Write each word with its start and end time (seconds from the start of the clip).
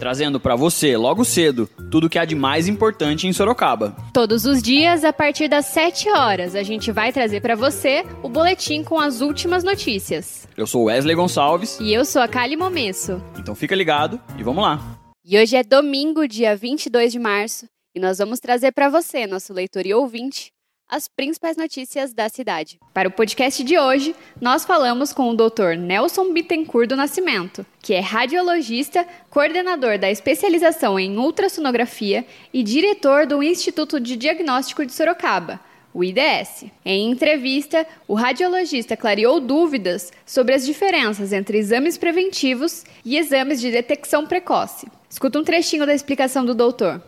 trazendo 0.00 0.40
para 0.40 0.56
você, 0.56 0.96
logo 0.96 1.26
cedo, 1.26 1.68
tudo 1.90 2.06
o 2.06 2.10
que 2.10 2.18
há 2.18 2.24
de 2.24 2.34
mais 2.34 2.66
importante 2.66 3.26
em 3.26 3.32
Sorocaba. 3.34 3.94
Todos 4.14 4.46
os 4.46 4.62
dias, 4.62 5.04
a 5.04 5.12
partir 5.12 5.46
das 5.46 5.66
7 5.66 6.08
horas, 6.08 6.54
a 6.54 6.62
gente 6.62 6.90
vai 6.90 7.12
trazer 7.12 7.42
para 7.42 7.54
você 7.54 8.02
o 8.22 8.28
boletim 8.28 8.82
com 8.82 8.98
as 8.98 9.20
últimas 9.20 9.62
notícias. 9.62 10.48
Eu 10.56 10.66
sou 10.66 10.84
Wesley 10.84 11.14
Gonçalves. 11.14 11.78
E 11.78 11.92
eu 11.92 12.06
sou 12.06 12.22
a 12.22 12.26
Kali 12.26 12.56
Momesso. 12.56 13.22
Então 13.38 13.54
fica 13.54 13.74
ligado 13.74 14.18
e 14.38 14.42
vamos 14.42 14.64
lá. 14.64 14.80
E 15.22 15.38
hoje 15.38 15.54
é 15.54 15.62
domingo, 15.62 16.26
dia 16.26 16.56
22 16.56 17.12
de 17.12 17.18
março, 17.18 17.66
e 17.94 18.00
nós 18.00 18.16
vamos 18.16 18.40
trazer 18.40 18.72
para 18.72 18.88
você, 18.88 19.26
nosso 19.26 19.52
leitor 19.52 19.84
e 19.84 19.92
ouvinte, 19.92 20.50
as 20.90 21.06
principais 21.06 21.56
notícias 21.56 22.12
da 22.12 22.28
cidade. 22.28 22.78
Para 22.92 23.08
o 23.08 23.12
podcast 23.12 23.62
de 23.62 23.78
hoje, 23.78 24.14
nós 24.40 24.64
falamos 24.64 25.12
com 25.12 25.30
o 25.30 25.36
Dr. 25.36 25.76
Nelson 25.78 26.32
Bittencourt 26.32 26.88
do 26.88 26.96
Nascimento, 26.96 27.64
que 27.80 27.94
é 27.94 28.00
radiologista, 28.00 29.06
coordenador 29.30 29.98
da 29.98 30.10
especialização 30.10 30.98
em 30.98 31.16
ultrassonografia 31.16 32.26
e 32.52 32.62
diretor 32.62 33.24
do 33.24 33.42
Instituto 33.42 34.00
de 34.00 34.16
Diagnóstico 34.16 34.84
de 34.84 34.92
Sorocaba, 34.92 35.60
o 35.94 36.02
IDS. 36.02 36.64
Em 36.84 37.10
entrevista, 37.10 37.86
o 38.08 38.14
radiologista 38.14 38.96
clareou 38.96 39.40
dúvidas 39.40 40.12
sobre 40.26 40.54
as 40.54 40.66
diferenças 40.66 41.32
entre 41.32 41.58
exames 41.58 41.96
preventivos 41.96 42.84
e 43.04 43.16
exames 43.16 43.60
de 43.60 43.70
detecção 43.70 44.26
precoce. 44.26 44.88
Escuta 45.08 45.38
um 45.38 45.44
trechinho 45.44 45.86
da 45.86 45.94
explicação 45.94 46.44
do 46.44 46.54
doutor. 46.54 47.00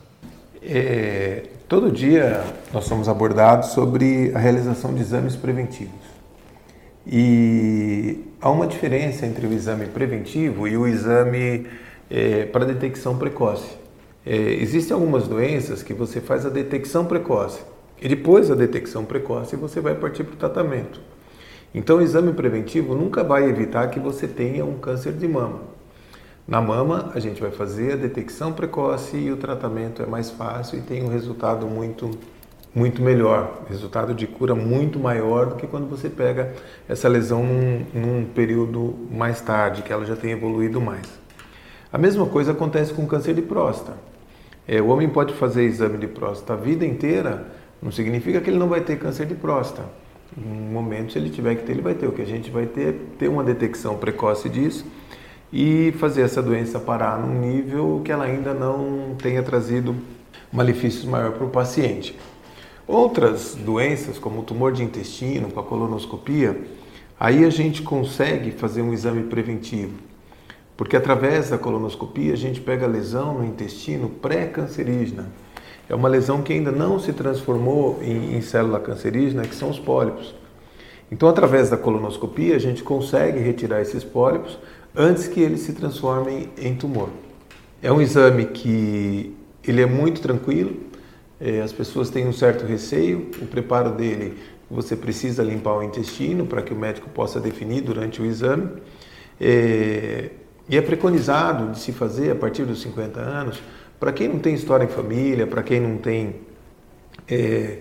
É, 0.64 1.42
todo 1.68 1.90
dia 1.90 2.44
nós 2.72 2.84
somos 2.84 3.08
abordados 3.08 3.70
sobre 3.70 4.30
a 4.34 4.38
realização 4.38 4.94
de 4.94 5.00
exames 5.00 5.34
preventivos. 5.34 6.12
E 7.04 8.20
há 8.40 8.48
uma 8.48 8.66
diferença 8.66 9.26
entre 9.26 9.44
o 9.46 9.52
exame 9.52 9.86
preventivo 9.86 10.68
e 10.68 10.76
o 10.76 10.86
exame 10.86 11.66
é, 12.08 12.44
para 12.44 12.64
detecção 12.64 13.18
precoce. 13.18 13.76
É, 14.24 14.36
existem 14.36 14.94
algumas 14.94 15.26
doenças 15.26 15.82
que 15.82 15.92
você 15.92 16.20
faz 16.20 16.46
a 16.46 16.48
detecção 16.48 17.06
precoce 17.06 17.60
e 18.00 18.08
depois 18.08 18.48
da 18.48 18.54
detecção 18.54 19.04
precoce 19.04 19.56
você 19.56 19.80
vai 19.80 19.96
partir 19.96 20.22
para 20.22 20.34
o 20.34 20.36
tratamento. 20.36 21.00
Então, 21.74 21.96
o 21.98 22.02
exame 22.02 22.32
preventivo 22.34 22.94
nunca 22.94 23.24
vai 23.24 23.48
evitar 23.48 23.88
que 23.88 23.98
você 23.98 24.28
tenha 24.28 24.64
um 24.64 24.74
câncer 24.74 25.12
de 25.14 25.26
mama. 25.26 25.60
Na 26.46 26.60
mama, 26.60 27.12
a 27.14 27.20
gente 27.20 27.40
vai 27.40 27.52
fazer 27.52 27.92
a 27.92 27.96
detecção 27.96 28.52
precoce 28.52 29.16
e 29.16 29.30
o 29.30 29.36
tratamento 29.36 30.02
é 30.02 30.06
mais 30.06 30.28
fácil 30.28 30.78
e 30.78 30.82
tem 30.82 31.02
um 31.02 31.08
resultado 31.08 31.66
muito 31.66 32.10
muito 32.74 33.02
melhor, 33.02 33.64
resultado 33.68 34.14
de 34.14 34.26
cura 34.26 34.54
muito 34.54 34.98
maior 34.98 35.44
do 35.44 35.56
que 35.56 35.66
quando 35.66 35.86
você 35.86 36.08
pega 36.08 36.54
essa 36.88 37.06
lesão 37.06 37.44
num, 37.44 37.84
num 37.92 38.24
período 38.24 38.96
mais 39.10 39.42
tarde, 39.42 39.82
que 39.82 39.92
ela 39.92 40.06
já 40.06 40.16
tem 40.16 40.30
evoluído 40.30 40.80
mais. 40.80 41.06
A 41.92 41.98
mesma 41.98 42.24
coisa 42.24 42.52
acontece 42.52 42.94
com 42.94 43.06
câncer 43.06 43.34
de 43.34 43.42
próstata. 43.42 43.98
É, 44.66 44.80
o 44.80 44.86
homem 44.86 45.06
pode 45.06 45.34
fazer 45.34 45.64
exame 45.64 45.98
de 45.98 46.06
próstata 46.06 46.54
a 46.54 46.56
vida 46.56 46.86
inteira, 46.86 47.46
não 47.82 47.92
significa 47.92 48.40
que 48.40 48.48
ele 48.48 48.58
não 48.58 48.68
vai 48.68 48.80
ter 48.80 48.98
câncer 48.98 49.26
de 49.26 49.34
próstata. 49.34 49.86
Em 50.34 50.72
momento, 50.72 51.12
se 51.12 51.18
ele 51.18 51.28
tiver 51.28 51.56
que 51.56 51.64
ter, 51.64 51.72
ele 51.72 51.82
vai 51.82 51.94
ter. 51.94 52.06
O 52.06 52.12
que 52.12 52.22
a 52.22 52.26
gente 52.26 52.50
vai 52.50 52.64
ter, 52.64 52.94
ter 53.18 53.28
uma 53.28 53.44
detecção 53.44 53.98
precoce 53.98 54.48
disso 54.48 54.86
e 55.52 55.92
fazer 55.98 56.22
essa 56.22 56.42
doença 56.42 56.80
parar 56.80 57.18
num 57.18 57.38
nível 57.38 58.00
que 58.04 58.10
ela 58.10 58.24
ainda 58.24 58.54
não 58.54 59.14
tenha 59.20 59.42
trazido 59.42 59.94
malefícios 60.50 61.04
maior 61.04 61.32
para 61.32 61.44
o 61.44 61.50
paciente. 61.50 62.18
Outras 62.86 63.54
doenças, 63.54 64.18
como 64.18 64.40
o 64.40 64.42
tumor 64.42 64.72
de 64.72 64.82
intestino, 64.82 65.50
com 65.50 65.60
a 65.60 65.62
colonoscopia, 65.62 66.58
aí 67.20 67.44
a 67.44 67.50
gente 67.50 67.82
consegue 67.82 68.50
fazer 68.50 68.82
um 68.82 68.92
exame 68.92 69.24
preventivo, 69.24 69.92
porque 70.76 70.96
através 70.96 71.50
da 71.50 71.58
colonoscopia 71.58 72.32
a 72.32 72.36
gente 72.36 72.60
pega 72.60 72.86
a 72.86 72.88
lesão 72.88 73.34
no 73.34 73.44
intestino 73.44 74.08
pré-cancerígena. 74.08 75.26
É 75.88 75.94
uma 75.94 76.08
lesão 76.08 76.42
que 76.42 76.52
ainda 76.52 76.72
não 76.72 76.98
se 76.98 77.12
transformou 77.12 77.98
em, 78.02 78.36
em 78.36 78.40
célula 78.40 78.80
cancerígena, 78.80 79.42
que 79.42 79.54
são 79.54 79.68
os 79.68 79.78
pólipos. 79.78 80.34
Então, 81.10 81.28
através 81.28 81.68
da 81.68 81.76
colonoscopia, 81.76 82.56
a 82.56 82.58
gente 82.58 82.82
consegue 82.82 83.38
retirar 83.38 83.82
esses 83.82 84.02
pólipos 84.02 84.58
antes 84.94 85.28
que 85.28 85.40
eles 85.40 85.60
se 85.60 85.72
transformem 85.72 86.50
em 86.58 86.74
tumor. 86.74 87.08
É 87.82 87.90
um 87.92 88.00
exame 88.00 88.46
que 88.46 89.34
ele 89.66 89.80
é 89.80 89.86
muito 89.86 90.20
tranquilo, 90.20 90.76
é, 91.40 91.60
as 91.60 91.72
pessoas 91.72 92.10
têm 92.10 92.26
um 92.28 92.32
certo 92.32 92.64
receio, 92.64 93.30
o 93.40 93.46
preparo 93.46 93.90
dele 93.90 94.38
você 94.70 94.96
precisa 94.96 95.42
limpar 95.42 95.76
o 95.76 95.82
intestino 95.82 96.46
para 96.46 96.62
que 96.62 96.72
o 96.72 96.76
médico 96.76 97.10
possa 97.10 97.38
definir 97.38 97.82
durante 97.82 98.22
o 98.22 98.24
exame. 98.24 98.70
É, 99.38 100.30
e 100.68 100.76
é 100.76 100.80
preconizado 100.80 101.72
de 101.72 101.78
se 101.78 101.92
fazer 101.92 102.30
a 102.30 102.34
partir 102.34 102.64
dos 102.64 102.80
50 102.80 103.20
anos, 103.20 103.62
para 104.00 104.12
quem 104.12 104.28
não 104.28 104.38
tem 104.38 104.54
história 104.54 104.84
em 104.84 104.88
família, 104.88 105.46
para 105.46 105.62
quem 105.62 105.78
não 105.78 105.98
tem 105.98 106.36
é, 107.28 107.78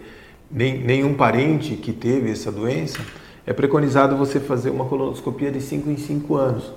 nem, 0.49 0.79
nenhum 0.79 1.13
parente 1.13 1.75
que 1.75 1.93
teve 1.93 2.29
essa 2.29 2.51
doença, 2.51 2.99
é 3.45 3.53
preconizado 3.53 4.17
você 4.17 4.39
fazer 4.39 4.69
uma 4.69 4.85
colonoscopia 4.85 5.51
de 5.51 5.61
5 5.61 5.89
em 5.89 5.97
5 5.97 6.35
anos. 6.35 6.73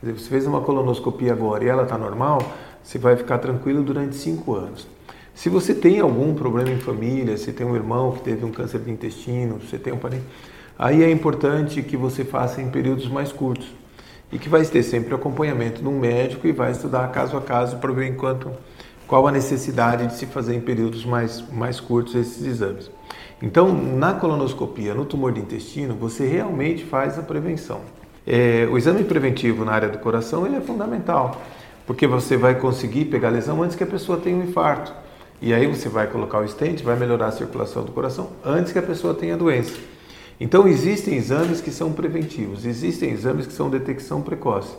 Quer 0.00 0.06
dizer, 0.06 0.18
você 0.18 0.28
fez 0.28 0.46
uma 0.46 0.60
colonoscopia 0.60 1.32
agora 1.32 1.64
e 1.64 1.68
ela 1.68 1.82
está 1.82 1.98
normal, 1.98 2.40
você 2.82 2.98
vai 2.98 3.16
ficar 3.16 3.38
tranquilo 3.38 3.82
durante 3.82 4.14
cinco 4.14 4.54
anos. 4.54 4.86
Se 5.34 5.48
você 5.48 5.74
tem 5.74 6.00
algum 6.00 6.34
problema 6.34 6.70
em 6.70 6.78
família, 6.78 7.36
se 7.36 7.52
tem 7.52 7.66
um 7.66 7.74
irmão 7.74 8.12
que 8.12 8.20
teve 8.20 8.44
um 8.44 8.50
câncer 8.50 8.80
de 8.80 8.90
intestino, 8.90 9.58
você 9.58 9.78
tem 9.78 9.92
um 9.92 9.98
parente, 9.98 10.24
aí 10.78 11.02
é 11.02 11.10
importante 11.10 11.82
que 11.82 11.96
você 11.96 12.24
faça 12.24 12.60
em 12.60 12.70
períodos 12.70 13.08
mais 13.08 13.32
curtos 13.32 13.68
e 14.32 14.38
que 14.38 14.48
vai 14.48 14.64
ter 14.64 14.82
sempre 14.82 15.14
acompanhamento 15.14 15.80
de 15.80 15.88
um 15.88 15.98
médico 15.98 16.46
e 16.46 16.52
vai 16.52 16.72
estudar 16.72 17.10
caso 17.10 17.36
a 17.36 17.40
caso 17.40 17.78
para 17.78 17.92
ver 17.92 18.08
enquanto 18.08 18.50
qual 19.06 19.26
a 19.26 19.32
necessidade 19.32 20.06
de 20.06 20.14
se 20.14 20.26
fazer 20.26 20.54
em 20.54 20.60
períodos 20.60 21.04
mais, 21.04 21.42
mais 21.50 21.80
curtos 21.80 22.14
esses 22.14 22.46
exames. 22.46 22.90
Então, 23.40 23.72
na 23.72 24.12
colonoscopia, 24.14 24.94
no 24.94 25.04
tumor 25.04 25.32
de 25.32 25.40
intestino, 25.40 25.94
você 25.94 26.26
realmente 26.26 26.84
faz 26.84 27.18
a 27.18 27.22
prevenção. 27.22 27.80
É, 28.30 28.68
o 28.70 28.76
exame 28.76 29.04
preventivo 29.04 29.64
na 29.64 29.72
área 29.72 29.88
do 29.88 29.96
coração 29.96 30.44
ele 30.44 30.56
é 30.56 30.60
fundamental, 30.60 31.40
porque 31.86 32.06
você 32.06 32.36
vai 32.36 32.54
conseguir 32.56 33.06
pegar 33.06 33.28
a 33.28 33.30
lesão 33.30 33.62
antes 33.62 33.74
que 33.74 33.82
a 33.82 33.86
pessoa 33.86 34.18
tenha 34.18 34.36
um 34.36 34.42
infarto. 34.42 34.92
E 35.40 35.54
aí 35.54 35.66
você 35.66 35.88
vai 35.88 36.08
colocar 36.08 36.40
o 36.40 36.46
stent, 36.46 36.82
vai 36.82 36.94
melhorar 36.94 37.28
a 37.28 37.32
circulação 37.32 37.84
do 37.84 37.90
coração 37.90 38.28
antes 38.44 38.70
que 38.70 38.78
a 38.78 38.82
pessoa 38.82 39.14
tenha 39.14 39.32
a 39.32 39.38
doença. 39.38 39.78
Então 40.38 40.68
existem 40.68 41.16
exames 41.16 41.62
que 41.62 41.70
são 41.70 41.90
preventivos, 41.90 42.66
existem 42.66 43.12
exames 43.12 43.46
que 43.46 43.52
são 43.54 43.70
detecção 43.70 44.20
precoce. 44.20 44.76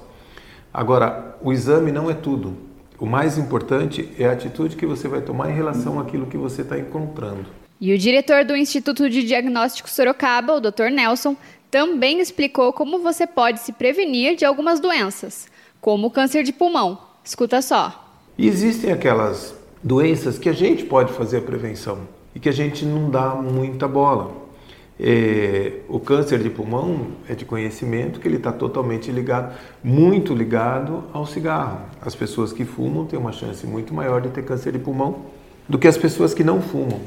Agora, 0.72 1.36
o 1.42 1.52
exame 1.52 1.92
não 1.92 2.08
é 2.08 2.14
tudo. 2.14 2.56
O 3.00 3.06
mais 3.08 3.36
importante 3.36 4.12
é 4.20 4.28
a 4.28 4.34
atitude 4.34 4.76
que 4.76 4.86
você 4.86 5.08
vai 5.08 5.22
tomar 5.22 5.50
em 5.50 5.56
relação 5.56 6.00
àquilo 6.00 6.28
que 6.28 6.38
você 6.38 6.62
está 6.62 6.78
encontrando. 6.78 7.48
E 7.82 7.94
o 7.94 7.98
diretor 7.98 8.44
do 8.44 8.58
Instituto 8.58 9.10
de 9.10 9.24
Diagnóstico 9.24 9.90
Sorocaba, 9.90 10.54
o 10.54 10.60
Dr. 10.60 10.92
Nelson, 10.92 11.38
também 11.72 12.20
explicou 12.20 12.74
como 12.74 13.00
você 13.00 13.28
pode 13.28 13.60
se 13.60 13.72
prevenir 13.72 14.36
de 14.36 14.46
algumas 14.46 14.80
doenças, 14.80 15.48
como 15.80 16.08
o 16.08 16.12
câncer 16.12 16.44
de 16.44 16.52
pulmão. 16.52 16.98
Escuta 17.24 17.62
só. 17.62 18.14
Existem 18.38 18.92
aquelas 18.92 19.54
doenças 19.84 20.40
que 20.40 20.50
a 20.50 20.54
gente 20.54 20.84
pode 20.86 21.14
fazer 21.14 21.38
a 21.38 21.42
prevenção 21.42 22.00
e 22.34 22.40
que 22.40 22.50
a 22.50 22.54
gente 22.54 22.86
não 22.86 23.10
dá 23.10 23.36
muita 23.36 23.88
bola. 23.88 24.50
É, 25.02 25.80
o 25.88 25.98
câncer 26.00 26.40
de 26.40 26.50
pulmão 26.50 27.08
é 27.28 27.34
de 27.34 27.46
conhecimento 27.46 28.20
que 28.20 28.28
ele 28.28 28.36
está 28.36 28.52
totalmente 28.52 29.10
ligado, 29.12 29.56
muito 29.82 30.34
ligado 30.34 31.06
ao 31.14 31.26
cigarro. 31.26 31.82
As 32.02 32.16
pessoas 32.16 32.52
que 32.52 32.66
fumam 32.66 33.06
têm 33.06 33.18
uma 33.18 33.32
chance 33.32 33.66
muito 33.66 33.94
maior 33.94 34.20
de 34.22 34.30
ter 34.30 34.44
câncer 34.44 34.74
de 34.74 34.80
pulmão 34.80 35.26
do 35.70 35.78
que 35.78 35.88
as 35.88 35.98
pessoas 35.98 36.34
que 36.34 36.44
não 36.44 36.62
fumam. 36.62 37.00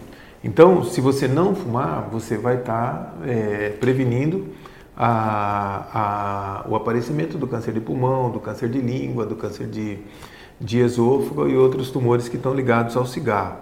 Então, 0.45 0.85
se 0.85 1.01
você 1.01 1.29
não 1.29 1.55
fumar, 1.55 2.09
você 2.11 2.37
vai 2.37 2.57
estar 2.57 2.93
tá, 2.93 3.15
é, 3.27 3.71
prevenindo 3.81 4.49
a, 4.97 6.63
a, 6.65 6.69
o 6.69 6.75
aparecimento 6.75 7.39
do 7.39 7.47
câncer 7.47 7.73
de 7.73 7.81
pulmão, 7.81 8.31
do 8.31 8.41
câncer 8.41 8.69
de 8.69 8.81
língua, 8.81 9.25
do 9.25 9.37
câncer 9.37 9.69
de, 9.69 9.99
de 10.61 10.79
esôfago 10.79 11.49
e 11.49 11.57
outros 11.57 11.91
tumores 11.91 12.29
que 12.29 12.37
estão 12.37 12.53
ligados 12.55 12.97
ao 12.97 13.07
cigarro. 13.07 13.59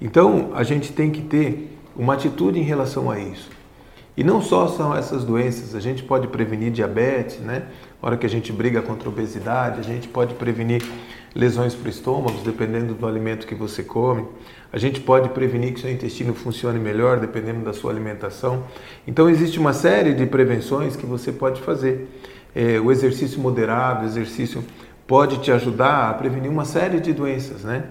Então, 0.00 0.52
a 0.54 0.62
gente 0.62 0.92
tem 0.92 1.10
que 1.10 1.20
ter 1.20 1.78
uma 1.94 2.14
atitude 2.14 2.58
em 2.58 2.62
relação 2.62 3.10
a 3.10 3.18
isso. 3.18 3.50
E 4.16 4.24
não 4.24 4.40
só 4.40 4.66
são 4.68 4.96
essas 4.96 5.24
doenças, 5.24 5.74
a 5.74 5.80
gente 5.80 6.02
pode 6.02 6.26
prevenir 6.28 6.72
diabetes, 6.72 7.38
né? 7.38 7.66
Na 8.00 8.08
hora 8.08 8.16
que 8.16 8.24
a 8.24 8.28
gente 8.28 8.50
briga 8.50 8.80
contra 8.80 9.08
a 9.08 9.12
obesidade, 9.12 9.78
a 9.80 9.82
gente 9.82 10.08
pode 10.08 10.34
prevenir 10.34 10.82
lesões 11.36 11.74
para 11.74 11.86
o 11.86 11.90
estômago, 11.90 12.40
dependendo 12.42 12.94
do 12.94 13.06
alimento 13.06 13.46
que 13.46 13.54
você 13.54 13.82
come. 13.82 14.24
A 14.72 14.78
gente 14.78 15.00
pode 15.00 15.28
prevenir 15.28 15.74
que 15.74 15.80
seu 15.80 15.92
intestino 15.92 16.32
funcione 16.32 16.78
melhor, 16.78 17.20
dependendo 17.20 17.62
da 17.62 17.74
sua 17.74 17.90
alimentação. 17.90 18.64
Então, 19.06 19.28
existe 19.28 19.58
uma 19.58 19.74
série 19.74 20.14
de 20.14 20.24
prevenções 20.24 20.96
que 20.96 21.04
você 21.04 21.30
pode 21.30 21.60
fazer. 21.60 22.08
É, 22.54 22.80
o 22.80 22.90
exercício 22.90 23.38
moderado, 23.38 24.04
o 24.04 24.06
exercício 24.06 24.64
pode 25.06 25.38
te 25.40 25.52
ajudar 25.52 26.10
a 26.10 26.14
prevenir 26.14 26.50
uma 26.50 26.64
série 26.64 27.00
de 27.00 27.12
doenças, 27.12 27.62
né? 27.62 27.84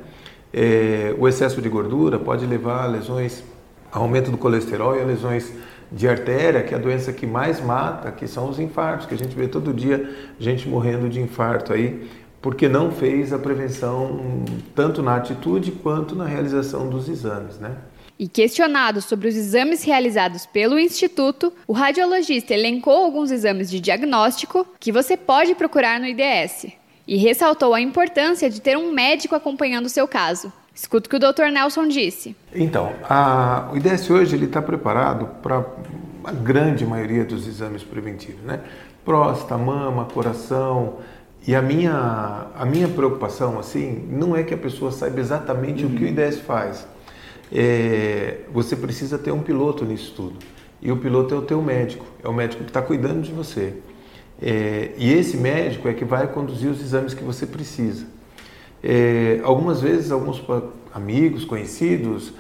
É, 0.51 1.13
o 1.19 1.27
excesso 1.27 1.61
de 1.61 1.69
gordura 1.69 2.17
pode 2.17 2.45
levar 2.45 2.85
a 2.85 2.87
lesões, 2.87 3.43
aumento 3.91 4.31
do 4.31 4.37
colesterol 4.37 4.95
e 4.97 5.01
a 5.01 5.05
lesões 5.05 5.53
de 5.91 6.07
artéria, 6.07 6.63
que 6.63 6.73
é 6.73 6.77
a 6.77 6.79
doença 6.79 7.13
que 7.13 7.27
mais 7.27 7.63
mata, 7.63 8.11
que 8.11 8.27
são 8.27 8.49
os 8.49 8.59
infartos, 8.59 9.05
que 9.05 9.13
a 9.13 9.17
gente 9.17 9.35
vê 9.35 9.47
todo 9.47 9.73
dia 9.73 10.09
gente 10.39 10.67
morrendo 10.67 11.07
de 11.07 11.21
infarto 11.21 11.71
aí, 11.71 12.09
porque 12.41 12.67
não 12.67 12.91
fez 12.91 13.33
a 13.33 13.39
prevenção 13.39 14.45
tanto 14.73 15.01
na 15.01 15.15
atitude 15.15 15.71
quanto 15.71 16.15
na 16.15 16.25
realização 16.25 16.89
dos 16.89 17.09
exames, 17.09 17.57
né? 17.59 17.75
E 18.17 18.29
questionado 18.29 19.01
sobre 19.01 19.27
os 19.27 19.35
exames 19.35 19.83
realizados 19.83 20.45
pelo 20.45 20.79
Instituto, 20.79 21.51
o 21.67 21.73
radiologista 21.73 22.53
elencou 22.53 23.03
alguns 23.03 23.29
exames 23.29 23.69
de 23.69 23.79
diagnóstico 23.81 24.65
que 24.79 24.91
você 24.91 25.17
pode 25.17 25.53
procurar 25.53 25.99
no 25.99 26.05
IDS 26.05 26.67
e 27.07 27.17
ressaltou 27.17 27.73
a 27.73 27.81
importância 27.81 28.49
de 28.49 28.61
ter 28.61 28.77
um 28.77 28.91
médico 28.91 29.35
acompanhando 29.35 29.87
o 29.87 29.89
seu 29.89 30.07
caso. 30.07 30.51
Escuta 30.73 31.07
o 31.07 31.09
que 31.09 31.15
o 31.15 31.19
Dr. 31.19 31.51
Nelson 31.51 31.87
disse. 31.87 32.35
Então, 32.53 32.93
a, 33.03 33.69
o 33.71 33.77
IDS 33.77 34.09
hoje 34.09 34.35
ele 34.35 34.45
está 34.45 34.61
preparado 34.61 35.27
para 35.41 35.65
a 36.23 36.31
grande 36.31 36.85
maioria 36.85 37.23
dos 37.23 37.47
exames 37.47 37.83
preventivos, 37.83 38.41
né? 38.41 38.59
Próstata, 39.05 39.57
mama, 39.57 40.05
coração. 40.05 40.99
E 41.47 41.53
a 41.53 41.61
minha, 41.61 42.47
a 42.55 42.65
minha 42.65 42.87
preocupação, 42.87 43.59
assim, 43.59 44.07
não 44.09 44.35
é 44.35 44.43
que 44.43 44.53
a 44.53 44.57
pessoa 44.57 44.91
saiba 44.91 45.19
exatamente 45.19 45.85
uhum. 45.85 45.93
o 45.93 45.95
que 45.95 46.03
o 46.03 46.07
IDS 46.07 46.39
faz. 46.39 46.87
É, 47.51 48.39
você 48.51 48.75
precisa 48.75 49.17
ter 49.17 49.31
um 49.31 49.41
piloto 49.41 49.85
nisso 49.85 50.13
tudo. 50.15 50.39
E 50.81 50.91
o 50.91 50.97
piloto 50.97 51.35
é 51.35 51.37
o 51.37 51.41
teu 51.43 51.61
médico, 51.61 52.05
é 52.23 52.27
o 52.27 52.33
médico 52.33 52.63
que 52.63 52.69
está 52.69 52.81
cuidando 52.81 53.21
de 53.21 53.31
você. 53.31 53.73
É, 54.41 54.91
e 54.97 55.13
esse 55.13 55.37
médico 55.37 55.87
é 55.87 55.93
que 55.93 56.03
vai 56.03 56.27
conduzir 56.27 56.69
os 56.69 56.81
exames 56.81 57.13
que 57.13 57.23
você 57.23 57.45
precisa. 57.45 58.05
É, 58.83 59.39
algumas 59.43 59.81
vezes, 59.81 60.11
alguns 60.11 60.43
amigos, 60.93 61.45
conhecidos, 61.45 62.33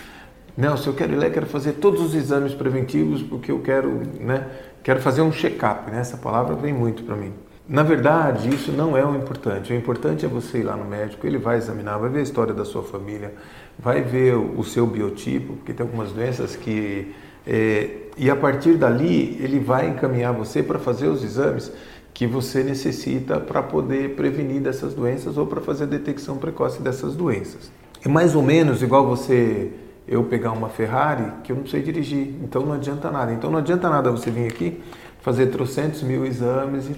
Nelson, 0.57 0.91
eu 0.91 0.93
quero 0.93 1.13
ir 1.13 1.17
lá, 1.17 1.29
quero 1.29 1.45
fazer 1.45 1.73
todos 1.73 2.01
os 2.01 2.15
exames 2.15 2.53
preventivos 2.53 3.21
porque 3.21 3.51
eu 3.51 3.59
quero, 3.59 4.01
né, 4.19 4.47
quero 4.83 5.01
fazer 5.01 5.21
um 5.21 5.31
check-up. 5.31 5.91
Né? 5.91 5.99
Essa 5.99 6.17
palavra 6.17 6.55
vem 6.55 6.73
muito 6.73 7.03
para 7.03 7.15
mim. 7.15 7.33
Na 7.67 7.81
verdade, 7.81 8.53
isso 8.53 8.71
não 8.71 8.95
é 8.95 9.03
o 9.03 9.15
importante. 9.15 9.73
O 9.73 9.75
importante 9.75 10.23
é 10.23 10.27
você 10.27 10.59
ir 10.59 10.63
lá 10.63 10.77
no 10.77 10.85
médico, 10.85 11.25
ele 11.25 11.39
vai 11.39 11.57
examinar, 11.57 11.97
vai 11.97 12.09
ver 12.09 12.19
a 12.19 12.23
história 12.23 12.53
da 12.53 12.63
sua 12.63 12.83
família, 12.83 13.33
vai 13.79 14.01
ver 14.01 14.35
o 14.35 14.63
seu 14.63 14.85
biotipo, 14.85 15.53
porque 15.53 15.73
tem 15.73 15.83
algumas 15.83 16.11
doenças 16.11 16.55
que 16.55 17.15
é, 17.47 17.89
e 18.17 18.29
a 18.29 18.35
partir 18.35 18.73
dali 18.75 19.37
ele 19.41 19.59
vai 19.59 19.89
encaminhar 19.89 20.33
você 20.33 20.63
para 20.63 20.79
fazer 20.79 21.07
os 21.07 21.23
exames 21.23 21.71
que 22.13 22.25
você 22.25 22.63
necessita 22.63 23.39
para 23.39 23.61
poder 23.61 24.15
prevenir 24.15 24.61
dessas 24.61 24.93
doenças 24.93 25.37
ou 25.37 25.45
para 25.45 25.59
fazer 25.59 25.83
a 25.83 25.87
detecção 25.87 26.37
precoce 26.37 26.81
dessas 26.81 27.15
doenças. 27.15 27.71
É 28.03 28.09
mais 28.09 28.35
ou 28.35 28.41
menos 28.41 28.81
igual 28.81 29.05
você 29.05 29.71
eu 30.07 30.23
pegar 30.23 30.51
uma 30.51 30.69
Ferrari 30.69 31.31
que 31.43 31.51
eu 31.51 31.55
não 31.55 31.65
sei 31.65 31.81
dirigir, 31.81 32.35
então 32.41 32.63
não 32.65 32.73
adianta 32.73 33.11
nada. 33.11 33.33
Então 33.33 33.51
não 33.51 33.59
adianta 33.59 33.89
nada 33.89 34.11
você 34.11 34.31
vir 34.31 34.47
aqui 34.47 34.81
fazer 35.21 35.47
trocentos 35.47 36.03
mil 36.03 36.25
exames. 36.25 36.87
E... 36.89 36.95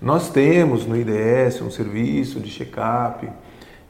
Nós 0.00 0.30
temos 0.30 0.86
no 0.86 0.96
IDS 0.96 1.60
um 1.60 1.70
serviço 1.70 2.40
de 2.40 2.50
check-up 2.50 3.28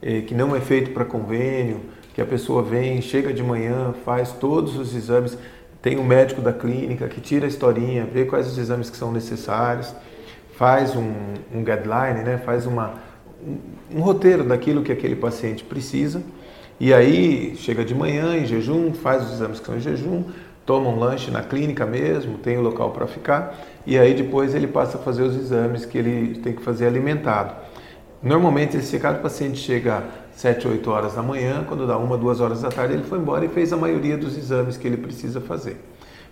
eh, 0.00 0.22
que 0.22 0.34
não 0.34 0.56
é 0.56 0.60
feito 0.60 0.90
para 0.92 1.04
convênio, 1.04 1.80
que 2.14 2.20
a 2.20 2.26
pessoa 2.26 2.62
vem, 2.62 3.00
chega 3.00 3.32
de 3.32 3.42
manhã, 3.42 3.94
faz 4.04 4.32
todos 4.32 4.76
os 4.76 4.94
exames 4.94 5.36
tem 5.80 5.96
um 5.96 6.04
médico 6.04 6.40
da 6.40 6.52
clínica 6.52 7.06
que 7.08 7.20
tira 7.20 7.46
a 7.46 7.48
historinha, 7.48 8.04
vê 8.04 8.24
quais 8.24 8.48
os 8.48 8.58
exames 8.58 8.90
que 8.90 8.96
são 8.96 9.12
necessários, 9.12 9.94
faz 10.56 10.96
um, 10.96 11.12
um 11.54 11.62
guideline, 11.62 12.24
né? 12.24 12.40
faz 12.44 12.66
uma, 12.66 12.94
um, 13.40 13.98
um 13.98 14.00
roteiro 14.00 14.42
daquilo 14.42 14.82
que 14.82 14.90
aquele 14.90 15.14
paciente 15.14 15.62
precisa. 15.62 16.20
E 16.80 16.92
aí 16.92 17.54
chega 17.56 17.84
de 17.84 17.94
manhã 17.94 18.36
em 18.36 18.44
jejum, 18.44 18.92
faz 18.92 19.24
os 19.24 19.32
exames 19.34 19.60
que 19.60 19.66
são 19.66 19.76
em 19.76 19.80
jejum, 19.80 20.24
toma 20.68 20.90
um 20.90 20.98
lanche 20.98 21.30
na 21.30 21.42
clínica 21.42 21.86
mesmo, 21.86 22.36
tem 22.36 22.58
o 22.58 22.60
local 22.60 22.90
para 22.90 23.06
ficar, 23.06 23.58
e 23.86 23.98
aí 23.98 24.12
depois 24.12 24.54
ele 24.54 24.66
passa 24.66 24.98
a 24.98 25.00
fazer 25.00 25.22
os 25.22 25.34
exames 25.34 25.86
que 25.86 25.96
ele 25.96 26.38
tem 26.40 26.52
que 26.52 26.62
fazer 26.62 26.86
alimentado. 26.86 27.54
Normalmente, 28.22 28.78
se 28.82 28.98
cada 28.98 29.18
paciente 29.18 29.56
chega 29.56 30.02
7, 30.32 30.68
8 30.68 30.90
horas 30.90 31.14
da 31.14 31.22
manhã, 31.22 31.64
quando 31.66 31.86
dá 31.86 31.96
uma, 31.96 32.18
duas 32.18 32.38
horas 32.38 32.60
da 32.60 32.68
tarde, 32.68 32.92
ele 32.92 33.04
foi 33.04 33.18
embora 33.18 33.46
e 33.46 33.48
fez 33.48 33.72
a 33.72 33.78
maioria 33.78 34.18
dos 34.18 34.36
exames 34.36 34.76
que 34.76 34.86
ele 34.86 34.98
precisa 34.98 35.40
fazer. 35.40 35.82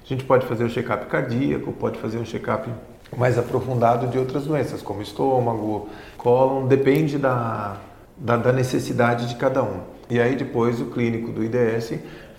A 0.04 0.06
gente 0.06 0.22
pode 0.22 0.44
fazer 0.44 0.64
o 0.64 0.68
check-up 0.68 1.06
cardíaco, 1.06 1.72
pode 1.72 1.98
fazer 1.98 2.18
um 2.18 2.24
check-up 2.26 2.68
mais 3.16 3.38
aprofundado 3.38 4.06
de 4.06 4.18
outras 4.18 4.44
doenças, 4.44 4.82
como 4.82 5.00
estômago, 5.00 5.88
cólon, 6.18 6.66
depende 6.66 7.16
da, 7.16 7.78
da, 8.18 8.36
da 8.36 8.52
necessidade 8.52 9.28
de 9.28 9.36
cada 9.36 9.62
um. 9.62 9.80
E 10.10 10.20
aí 10.20 10.36
depois 10.36 10.78
o 10.78 10.86
clínico 10.86 11.32
do 11.32 11.42
IDS 11.42 11.94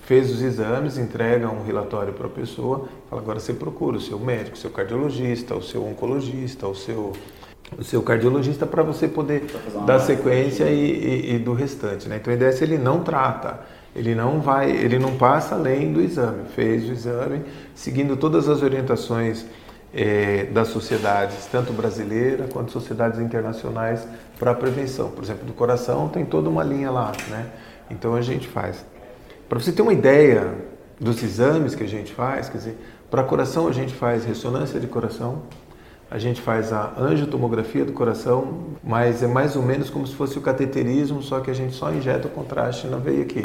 fez 0.08 0.32
os 0.32 0.42
exames, 0.42 0.98
entrega 0.98 1.50
um 1.50 1.66
relatório 1.66 2.14
para 2.14 2.28
a 2.28 2.30
pessoa, 2.30 2.88
fala, 3.10 3.22
agora 3.22 3.42
você 3.42 3.52
procura 3.52 3.98
o 3.98 4.00
seu 4.00 4.18
médico, 4.18 4.56
o 4.56 4.60
seu 4.60 4.70
cardiologista, 4.70 5.54
o 5.54 5.62
seu 5.62 5.86
oncologista, 5.86 6.66
o 6.66 6.74
seu 6.74 7.12
o 7.78 7.84
seu 7.84 8.02
cardiologista 8.02 8.66
para 8.66 8.82
você 8.82 9.10
poder 9.10 9.44
dar 9.86 10.00
sequência 10.00 10.70
e, 10.70 10.80
e, 10.80 11.36
e, 11.36 11.40
do 11.40 11.52
restante. 11.52 12.08
Né? 12.08 12.16
Então, 12.16 12.34
o 12.34 12.38
IDS 12.38 12.62
ele 12.62 12.78
não 12.78 13.04
trata, 13.04 13.60
ele 13.94 14.16
não 14.16 14.40
vai, 14.40 14.72
ele 14.72 14.98
não 14.98 15.18
passa 15.18 15.56
além 15.56 15.92
do 15.92 16.00
exame. 16.00 16.48
Fez 16.56 16.88
o 16.88 16.94
exame, 16.94 17.44
seguindo 17.76 18.16
todas 18.16 18.48
as 18.48 18.64
orientações 18.64 19.46
é, 19.94 20.46
das 20.46 20.70
sociedades, 20.70 21.46
tanto 21.48 21.74
brasileira 21.74 22.48
quanto 22.48 22.72
sociedades 22.72 23.20
internacionais 23.20 24.08
para 24.40 24.52
a 24.52 24.56
prevenção. 24.56 25.10
Por 25.12 25.26
exemplo, 25.26 25.46
do 25.46 25.52
coração 25.52 26.08
tem 26.08 26.24
toda 26.24 26.48
uma 26.48 26.64
linha 26.64 26.90
lá, 26.90 27.12
né? 27.28 27.48
Então 27.92 28.16
a 28.16 28.22
gente 28.22 28.48
faz. 28.48 28.86
Para 29.48 29.60
você 29.60 29.72
ter 29.72 29.82
uma 29.82 29.94
ideia 29.94 30.56
dos 31.00 31.24
exames 31.24 31.74
que 31.74 31.84
a 31.84 31.88
gente 31.88 32.14
faz, 32.14 32.50
quer 32.50 32.58
dizer, 32.58 32.78
para 33.10 33.24
coração 33.24 33.68
a 33.68 33.72
gente 33.72 33.94
faz 33.94 34.26
ressonância 34.26 34.80
de 34.80 34.88
coração, 34.88 35.44
a 36.12 36.18
gente 36.18 36.42
faz 36.42 36.74
a 36.74 36.94
angiotomografia 36.98 37.86
do 37.86 37.94
coração, 37.94 38.76
mas 38.84 39.24
é 39.24 39.28
mais 39.28 39.56
ou 39.56 39.62
menos 39.62 39.90
como 39.90 40.06
se 40.06 40.16
fosse 40.16 40.38
o 40.38 40.42
cateterismo, 40.42 41.22
só 41.22 41.40
que 41.40 41.50
a 41.50 41.54
gente 41.54 41.74
só 41.76 41.92
injeta 41.94 42.28
o 42.28 42.32
contraste 42.32 42.88
na 42.88 42.98
veia 42.98 43.24
aqui. 43.24 43.42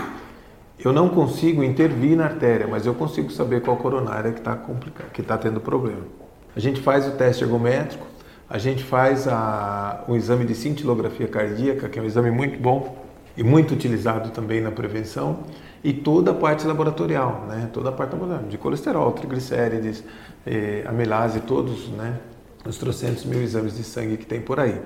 Eu 0.84 0.92
não 0.92 1.08
consigo 1.08 1.62
intervir 1.62 2.16
na 2.16 2.24
artéria, 2.24 2.66
mas 2.66 2.84
eu 2.84 2.94
consigo 2.94 3.30
saber 3.30 3.62
qual 3.62 3.76
coronária 3.76 4.32
que 4.32 4.40
está 4.40 4.58
que 5.12 5.20
está 5.20 5.38
tendo 5.38 5.60
problema. 5.60 6.02
A 6.56 6.60
gente 6.60 6.80
faz 6.80 7.06
o 7.06 7.12
teste 7.12 7.44
ergométrico, 7.44 8.06
a 8.50 8.58
gente 8.58 8.82
faz 8.82 9.28
a, 9.28 10.04
o 10.08 10.16
exame 10.16 10.44
de 10.44 10.54
cintilografia 10.54 11.28
cardíaca, 11.28 11.88
que 11.88 11.98
é 11.98 12.02
um 12.02 12.06
exame 12.06 12.30
muito 12.30 12.60
bom 12.60 12.96
e 13.36 13.42
muito 13.42 13.72
utilizado 13.72 14.30
também 14.30 14.60
na 14.60 14.70
prevenção, 14.70 15.44
e 15.84 15.92
toda 15.92 16.30
a 16.30 16.34
parte 16.34 16.66
laboratorial, 16.66 17.46
né? 17.48 17.68
toda 17.72 17.88
a 17.88 17.92
parte 17.92 18.12
laboratorial, 18.12 18.48
de 18.48 18.58
colesterol, 18.58 19.12
triglicérides, 19.12 20.04
eh, 20.46 20.84
amilase, 20.86 21.40
todos, 21.40 21.88
né? 21.88 22.18
os 22.64 22.76
trocentos 22.76 23.24
mil 23.24 23.42
exames 23.42 23.76
de 23.76 23.82
sangue 23.82 24.16
que 24.16 24.26
tem 24.26 24.40
por 24.40 24.60
aí. 24.60 24.80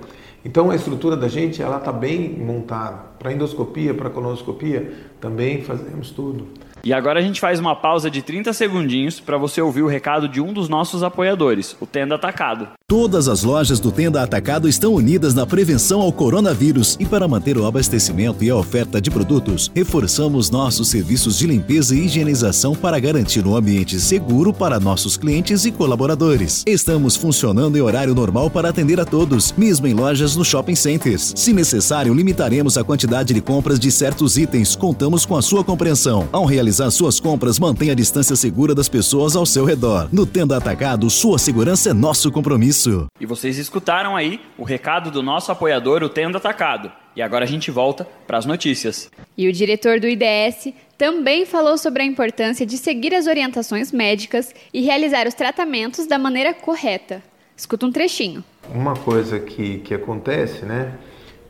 Então 0.45 0.71
a 0.71 0.77
estrutura 0.77 1.17
da 1.17 1.29
gente 1.29 1.63
ela 1.63 1.79
está 1.79 1.93
bem 1.93 2.31
montada. 2.31 2.99
Para 3.19 3.33
endoscopia, 3.33 3.93
para 3.93 4.09
colonoscopia, 4.09 4.93
também 5.21 5.63
fazemos 5.63 6.11
tudo. 6.11 6.47
E 6.87 6.93
agora 6.93 7.19
a 7.19 7.23
gente 7.23 7.41
faz 7.41 7.59
uma 7.59 7.75
pausa 7.75 8.09
de 8.09 8.23
30 8.23 8.53
segundinhos 8.53 9.19
para 9.19 9.37
você 9.37 9.61
ouvir 9.61 9.83
o 9.83 9.89
recado 9.89 10.29
de 10.29 10.41
um 10.41 10.53
dos 10.53 10.69
nossos 10.69 11.03
apoiadores, 11.03 11.77
o 11.81 11.85
Tenda 11.85 12.15
Atacado. 12.15 12.69
Todas 12.87 13.27
as 13.27 13.43
lojas 13.43 13.81
do 13.81 13.91
Tenda 13.91 14.23
Atacado 14.23 14.69
estão 14.69 14.95
unidas 14.95 15.35
na 15.35 15.45
prevenção 15.45 16.01
ao 16.01 16.13
coronavírus 16.13 16.97
e 17.01 17.05
para 17.05 17.27
manter 17.27 17.59
o 17.59 17.67
abastecimento 17.67 18.45
e 18.45 18.51
a 18.51 18.55
oferta 18.55 19.01
de 19.01 19.11
produtos, 19.11 19.69
reforçamos 19.75 20.49
nossos 20.49 20.87
serviços 20.87 21.37
de 21.37 21.49
limpeza 21.49 21.93
e 21.97 22.05
higienização 22.05 22.77
para 22.77 23.01
garantir 23.01 23.45
um 23.45 23.57
ambiente 23.57 23.99
seguro 23.99 24.53
para 24.53 24.79
nossos 24.79 25.17
clientes 25.17 25.65
e 25.65 25.73
colaboradores. 25.73 26.63
Estamos 26.69 27.17
funcionando 27.17 27.77
em 27.77 27.81
horário 27.81 28.15
normal 28.15 28.49
para 28.49 28.69
atender 28.69 29.01
a 29.01 29.05
todos, 29.05 29.53
mesmo 29.59 29.89
em 29.89 29.93
lojas 29.93 30.37
no 30.37 30.45
shopping 30.45 30.77
centers. 30.77 31.33
Se 31.35 31.53
necessário, 31.53 32.15
limitaremos 32.15 32.79
a 32.79 32.85
quantidade 32.85 33.35
de 33.35 33.41
compras 33.41 33.81
de 33.81 33.91
certos 33.91 34.39
itens. 34.39 34.77
Contamos 34.77 35.27
com 35.27 35.37
a 35.37 35.43
sua 35.43 35.65
compreensão. 35.65 36.29
Ao 36.31 36.45
realizar 36.45 36.76
suas 36.91 37.19
compras, 37.19 37.59
mantenha 37.59 37.93
a 37.93 37.97
distância 37.97 38.37
segura 38.37 38.75
das 38.75 38.89
pessoas 38.89 39.35
ao 39.35 39.45
seu 39.45 39.65
redor. 39.65 40.09
No 40.13 40.25
Tenda 40.25 40.57
Atacado, 40.57 41.11
sua 41.11 41.39
segurança 41.39 41.91
é 41.91 41.93
nosso 41.93 42.31
compromisso 42.31 42.87
isso. 42.87 43.07
E 43.21 43.27
vocês 43.27 43.59
escutaram 43.59 44.15
aí 44.15 44.41
o 44.59 44.65
recado 44.65 45.11
do 45.11 45.23
nosso 45.23 45.51
apoiador, 45.51 46.03
o 46.03 46.09
Tendo 46.09 46.37
Atacado. 46.37 46.93
E 47.15 47.23
agora 47.23 47.45
a 47.45 47.49
gente 47.49 47.71
volta 47.71 48.07
para 48.27 48.39
as 48.39 48.45
notícias. 48.45 49.11
E 49.37 49.49
o 49.49 49.53
diretor 49.53 49.99
do 49.99 50.07
IDS 50.07 50.75
também 50.99 51.47
falou 51.47 51.79
sobre 51.79 52.03
a 52.03 52.07
importância 52.07 52.67
de 52.67 52.77
seguir 52.77 53.15
as 53.15 53.27
orientações 53.27 53.91
médicas 53.91 54.55
e 54.73 54.83
realizar 54.83 55.27
os 55.27 55.35
tratamentos 55.35 56.07
da 56.07 56.19
maneira 56.19 56.53
correta. 56.53 57.23
Escuta 57.57 57.87
um 57.87 57.93
trechinho. 57.93 58.45
Uma 58.71 58.95
coisa 58.95 59.39
que, 59.41 59.79
que 59.79 59.95
acontece, 59.95 60.67
né, 60.67 60.95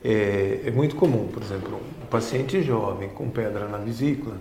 é, 0.03 0.61
é 0.65 0.71
muito 0.71 0.95
comum, 0.95 1.27
por 1.27 1.43
exemplo, 1.43 1.81
um 2.01 2.05
paciente 2.05 2.61
jovem 2.61 3.09
com 3.09 3.29
pedra 3.29 3.67
na 3.67 3.77
vesícula, 3.77 4.37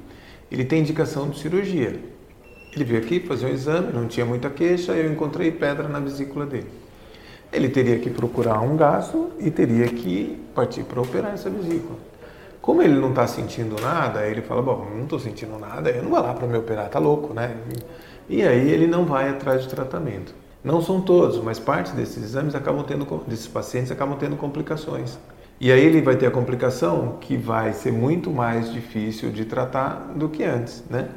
ele 0.51 0.65
tem 0.65 0.81
indicação 0.81 1.29
de 1.29 1.39
cirurgia. 1.39 1.99
Ele 2.75 2.85
veio 2.85 3.01
aqui 3.01 3.21
fazer 3.21 3.47
um 3.47 3.49
exame, 3.49 3.93
não 3.93 4.07
tinha 4.07 4.27
muita 4.27 4.51
queixa, 4.51 4.93
eu 4.93 5.11
encontrei 5.11 5.51
pedra 5.51 5.89
na 5.89 5.99
vesícula 5.99 6.45
dele. 6.45 6.69
ele 7.53 7.69
teria 7.69 7.99
que 7.99 8.11
procurar 8.11 8.61
um 8.61 8.77
gasto 8.77 9.31
e 9.39 9.51
teria 9.51 9.87
que 9.87 10.39
partir 10.55 10.83
para 10.85 11.01
operar 11.01 11.33
essa 11.33 11.49
vesícula. 11.49 11.99
Como 12.61 12.83
ele 12.83 12.95
não 12.99 13.11
está 13.11 13.27
sentindo 13.27 13.81
nada, 13.81 14.27
ele 14.27 14.43
fala, 14.43 14.61
bom, 14.61 14.87
não 14.95 15.05
estou 15.05 15.19
sentindo 15.19 15.59
nada, 15.59 15.89
eu 15.91 16.03
não 16.03 16.11
vou 16.11 16.21
lá 16.21 16.35
para 16.35 16.47
me 16.47 16.59
operar, 16.59 16.89
tá 16.89 16.99
louco, 16.99 17.33
né? 17.33 17.57
E 18.29 18.43
aí 18.43 18.69
ele 18.71 18.87
não 18.87 19.05
vai 19.05 19.29
atrás 19.29 19.63
de 19.63 19.69
tratamento. 19.69 20.35
Não 20.65 20.83
são 20.83 21.01
todos, 21.01 21.41
mas 21.41 21.61
parte 21.61 21.93
desses 21.93 22.23
exames 22.25 22.57
acabam 22.57 22.85
tendo, 22.85 23.05
desses 23.27 23.47
pacientes 23.47 23.93
acabam 23.93 24.19
tendo 24.19 24.37
complicações. 24.37 25.17
E 25.59 25.73
aí 25.73 25.85
ele 25.85 26.03
vai 26.03 26.17
ter 26.17 26.27
a 26.27 26.31
complicação 26.31 27.17
que 27.21 27.37
vai 27.37 27.73
ser 27.73 27.91
muito 27.91 28.31
mais 28.31 28.71
difícil 28.71 29.31
de 29.31 29.47
tratar 29.47 30.13
do 30.15 30.29
que 30.29 30.45
antes, 30.45 30.85
né? 30.91 31.09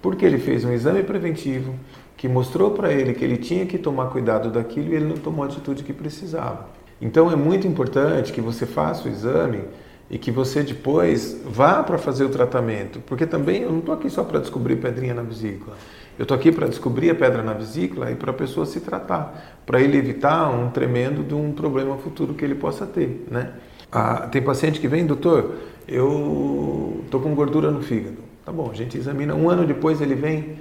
Porque 0.00 0.24
ele 0.24 0.38
fez 0.38 0.64
um 0.64 0.72
exame 0.72 1.02
preventivo 1.02 1.74
que 2.16 2.28
mostrou 2.28 2.70
para 2.70 2.92
ele 2.92 3.12
que 3.12 3.24
ele 3.24 3.36
tinha 3.36 3.66
que 3.66 3.76
tomar 3.76 4.06
cuidado 4.06 4.50
daquilo 4.50 4.92
e 4.92 4.94
ele 4.94 5.06
não 5.06 5.16
tomou 5.16 5.44
a 5.44 5.48
atitude 5.48 5.82
que 5.82 5.92
precisava. 5.92 6.68
Então 7.00 7.32
é 7.32 7.34
muito 7.34 7.66
importante 7.66 8.32
que 8.32 8.40
você 8.40 8.64
faça 8.64 9.08
o 9.08 9.10
exame 9.10 9.62
e 10.08 10.16
que 10.16 10.30
você 10.30 10.62
depois 10.62 11.40
vá 11.44 11.82
para 11.82 11.98
fazer 11.98 12.24
o 12.24 12.28
tratamento, 12.28 13.00
porque 13.00 13.26
também 13.26 13.62
eu 13.62 13.72
não 13.72 13.80
estou 13.80 13.94
aqui 13.94 14.08
só 14.08 14.22
para 14.22 14.38
descobrir 14.38 14.76
pedrinha 14.76 15.14
na 15.14 15.22
vesícula. 15.22 15.76
Eu 16.16 16.22
estou 16.22 16.36
aqui 16.36 16.52
para 16.52 16.68
descobrir 16.68 17.10
a 17.10 17.14
pedra 17.14 17.42
na 17.42 17.54
vesícula 17.54 18.10
e 18.10 18.14
para 18.14 18.30
a 18.30 18.34
pessoa 18.34 18.66
se 18.66 18.80
tratar, 18.80 19.60
para 19.66 19.80
ele 19.80 19.96
evitar 19.96 20.50
um 20.50 20.70
tremendo 20.70 21.24
de 21.24 21.34
um 21.34 21.50
problema 21.52 21.96
futuro 21.96 22.34
que 22.34 22.44
ele 22.44 22.54
possa 22.54 22.86
ter, 22.86 23.26
né? 23.30 23.54
Ah, 23.92 24.26
tem 24.26 24.40
paciente 24.40 24.80
que 24.80 24.88
vem, 24.88 25.04
doutor, 25.04 25.56
eu 25.86 27.02
estou 27.04 27.20
com 27.20 27.34
gordura 27.34 27.70
no 27.70 27.82
fígado. 27.82 28.16
Tá 28.44 28.50
bom, 28.50 28.70
a 28.70 28.74
gente 28.74 28.96
examina. 28.96 29.34
Um 29.34 29.50
ano 29.50 29.66
depois 29.66 30.00
ele 30.00 30.14
vem, 30.14 30.60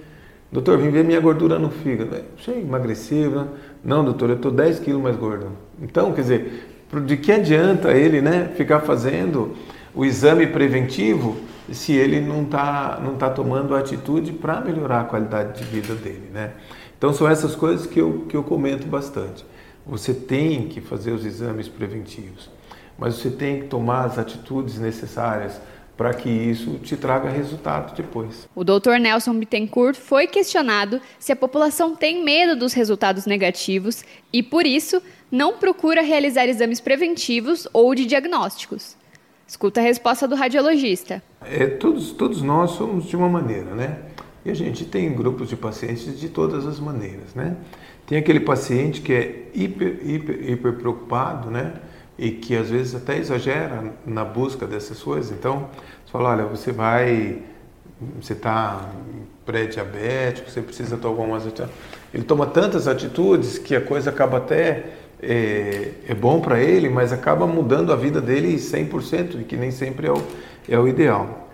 doutor, 0.52 0.78
vem 0.78 0.92
ver 0.92 1.06
minha 1.06 1.20
gordura 1.22 1.58
no 1.58 1.70
fígado. 1.70 2.16
Você 2.38 2.52
emagreceu? 2.52 3.32
Né? 3.32 3.48
Não, 3.84 4.04
doutor, 4.04 4.30
eu 4.30 4.36
estou 4.36 4.52
10 4.52 4.80
quilos 4.80 5.02
mais 5.02 5.16
gordo. 5.16 5.48
Então, 5.82 6.12
quer 6.12 6.22
dizer, 6.22 6.68
de 7.06 7.16
que 7.16 7.32
adianta 7.32 7.94
ele 7.94 8.22
né, 8.22 8.52
ficar 8.58 8.82
fazendo 8.82 9.56
o 9.96 10.04
exame 10.04 10.48
preventivo 10.48 11.38
se 11.72 11.94
ele 11.94 12.20
não 12.20 12.44
está 12.44 13.00
não 13.04 13.16
tá 13.16 13.30
tomando 13.30 13.76
atitude 13.76 14.34
para 14.34 14.60
melhorar 14.62 15.02
a 15.02 15.04
qualidade 15.06 15.60
de 15.60 15.66
vida 15.66 15.96
dele, 15.96 16.30
né? 16.34 16.52
Então 16.98 17.14
são 17.14 17.28
essas 17.28 17.56
coisas 17.56 17.86
que 17.88 18.00
eu, 18.00 18.26
que 18.28 18.36
eu 18.36 18.44
comento 18.44 18.88
bastante. 18.88 19.46
Você 19.86 20.14
tem 20.14 20.68
que 20.68 20.80
fazer 20.80 21.12
os 21.12 21.26
exames 21.26 21.68
preventivos, 21.68 22.50
mas 23.02 23.16
você 23.16 23.32
tem 23.32 23.62
que 23.62 23.66
tomar 23.66 24.06
as 24.06 24.20
atitudes 24.20 24.78
necessárias 24.78 25.60
para 25.98 26.14
que 26.14 26.30
isso 26.30 26.78
te 26.84 26.96
traga 26.96 27.32
resultado 27.32 27.96
depois. 27.96 28.48
O 28.56 28.64
Dr. 28.64 29.00
Nelson 29.00 29.34
Bittencourt 29.40 29.96
foi 29.96 30.28
questionado 30.28 31.02
se 31.18 31.32
a 31.32 31.36
população 31.36 31.96
tem 31.96 32.24
medo 32.24 32.56
dos 32.56 32.74
resultados 32.74 33.26
negativos 33.26 34.06
e, 34.32 34.44
por 34.44 34.68
isso, 34.68 35.02
não 35.32 35.58
procura 35.58 36.04
realizar 36.04 36.46
exames 36.46 36.80
preventivos 36.80 37.68
ou 37.74 37.96
de 37.96 38.06
diagnósticos. 38.06 38.96
Escuta 39.48 39.80
a 39.80 39.84
resposta 39.84 40.28
do 40.28 40.36
radiologista. 40.36 41.24
É, 41.42 41.66
todos, 41.66 42.12
todos 42.12 42.44
nós 42.44 42.70
somos 42.72 43.06
de 43.06 43.16
uma 43.16 43.28
maneira, 43.28 43.74
né? 43.74 43.98
E 44.46 44.52
a 44.52 44.54
gente 44.54 44.86
tem 44.86 45.12
grupos 45.12 45.50
de 45.50 45.56
pacientes 45.56 46.20
de 46.20 46.30
todas 46.30 46.68
as 46.68 46.80
maneiras, 46.80 47.34
né? 47.34 47.58
Tem 48.06 48.20
aquele 48.20 48.42
paciente 48.42 49.02
que 49.02 49.12
é 49.12 49.50
hiper, 49.56 50.00
hiper, 50.08 50.52
hiper 50.52 50.74
preocupado, 50.74 51.50
né? 51.50 51.74
E 52.22 52.30
que 52.30 52.56
às 52.56 52.70
vezes 52.70 52.94
até 52.94 53.18
exagera 53.18 53.92
na 54.06 54.24
busca 54.24 54.68
dessas 54.68 55.02
coisas. 55.02 55.32
Então, 55.32 55.70
você 56.06 56.12
fala, 56.12 56.30
olha, 56.30 56.46
você 56.46 56.72
vai, 56.72 57.42
você 58.22 58.34
está 58.34 58.88
pré-diabético, 59.44 60.52
você 60.52 60.62
precisa 60.62 60.98
tomar 60.98 61.24
algumas 61.24 61.48
atitudes. 61.48 61.74
Ele 62.14 62.24
toma 62.24 62.46
tantas 62.46 62.88
atitudes 62.88 63.58
que 63.58 63.76
a 63.76 63.82
coisa 63.82 64.12
acaba 64.12 64.38
até 64.38 64.92
é, 65.20 65.94
é 66.08 66.14
bom 66.14 66.40
para 66.40 66.60
ele, 66.60 66.90
mas 66.90 67.12
acaba 67.12 67.48
mudando 67.48 67.92
a 67.92 67.96
vida 67.96 68.22
dele 68.22 68.56
100% 68.56 69.42
e 69.42 69.44
que 69.44 69.58
nem 69.58 69.72
sempre 69.72 70.06
é 70.06 70.12
o, 70.12 70.22
é 70.70 70.78
o 70.78 70.88
ideal. 70.88 71.50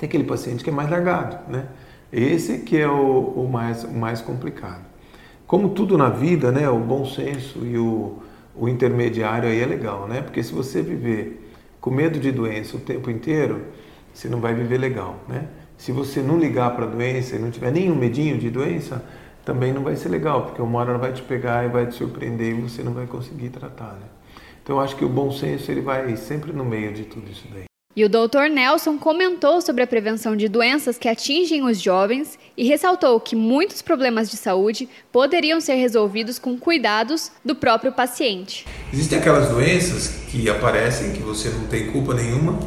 Tem 0.00 0.08
aquele 0.08 0.24
paciente 0.24 0.64
que 0.64 0.70
é 0.70 0.72
mais 0.72 0.90
largado, 0.90 1.38
né? 1.48 1.66
Esse 2.12 2.58
que 2.58 2.76
é 2.76 2.88
o, 2.88 3.32
o 3.36 3.48
mais, 3.48 3.84
o 3.84 3.92
mais 3.92 4.20
complicado. 4.20 4.84
Como 5.46 5.68
tudo 5.68 5.96
na 5.96 6.08
vida, 6.08 6.50
né, 6.50 6.68
o 6.68 6.78
bom 6.78 7.04
senso 7.04 7.64
e 7.64 7.78
o, 7.78 8.18
o 8.54 8.68
intermediário 8.68 9.48
aí 9.48 9.60
é 9.60 9.66
legal, 9.66 10.06
né? 10.08 10.20
Porque 10.20 10.42
se 10.42 10.52
você 10.52 10.82
viver 10.82 11.50
com 11.80 11.90
medo 11.90 12.18
de 12.18 12.30
doença 12.30 12.76
o 12.76 12.80
tempo 12.80 13.10
inteiro, 13.10 13.62
você 14.12 14.28
não 14.28 14.40
vai 14.40 14.54
viver 14.54 14.78
legal, 14.78 15.18
né? 15.28 15.48
Se 15.78 15.92
você 15.92 16.20
não 16.20 16.38
ligar 16.38 16.74
para 16.76 16.84
a 16.84 16.88
doença 16.88 17.36
e 17.36 17.38
não 17.38 17.50
tiver 17.50 17.72
nenhum 17.72 17.94
medinho 17.94 18.36
de 18.36 18.50
doença, 18.50 19.02
também 19.44 19.72
não 19.72 19.82
vai 19.82 19.96
ser 19.96 20.10
legal, 20.10 20.42
porque 20.44 20.60
uma 20.60 20.78
hora 20.78 20.90
ela 20.90 20.98
vai 20.98 21.12
te 21.12 21.22
pegar 21.22 21.64
e 21.64 21.68
vai 21.68 21.86
te 21.86 21.94
surpreender 21.94 22.54
e 22.54 22.60
você 22.60 22.82
não 22.82 22.92
vai 22.92 23.06
conseguir 23.06 23.48
tratar. 23.48 23.94
Né? 23.94 24.06
Então 24.62 24.76
eu 24.76 24.80
acho 24.80 24.94
que 24.94 25.04
o 25.04 25.08
bom 25.08 25.30
senso 25.30 25.70
ele 25.70 25.80
vai 25.80 26.14
sempre 26.16 26.52
no 26.52 26.64
meio 26.64 26.92
de 26.92 27.04
tudo 27.04 27.30
isso 27.30 27.48
daí. 27.52 27.69
E 27.96 28.04
o 28.04 28.08
Dr. 28.08 28.48
Nelson 28.48 28.96
comentou 28.98 29.60
sobre 29.60 29.82
a 29.82 29.86
prevenção 29.86 30.36
de 30.36 30.48
doenças 30.48 30.96
que 30.96 31.08
atingem 31.08 31.64
os 31.64 31.80
jovens 31.82 32.38
e 32.56 32.64
ressaltou 32.64 33.18
que 33.18 33.34
muitos 33.34 33.82
problemas 33.82 34.30
de 34.30 34.36
saúde 34.36 34.88
poderiam 35.10 35.60
ser 35.60 35.74
resolvidos 35.74 36.38
com 36.38 36.56
cuidados 36.56 37.32
do 37.44 37.52
próprio 37.52 37.90
paciente. 37.90 38.64
Existem 38.92 39.18
aquelas 39.18 39.48
doenças 39.48 40.20
que 40.30 40.48
aparecem 40.48 41.10
que 41.10 41.20
você 41.20 41.48
não 41.48 41.66
tem 41.66 41.88
culpa 41.88 42.14
nenhuma, 42.14 42.60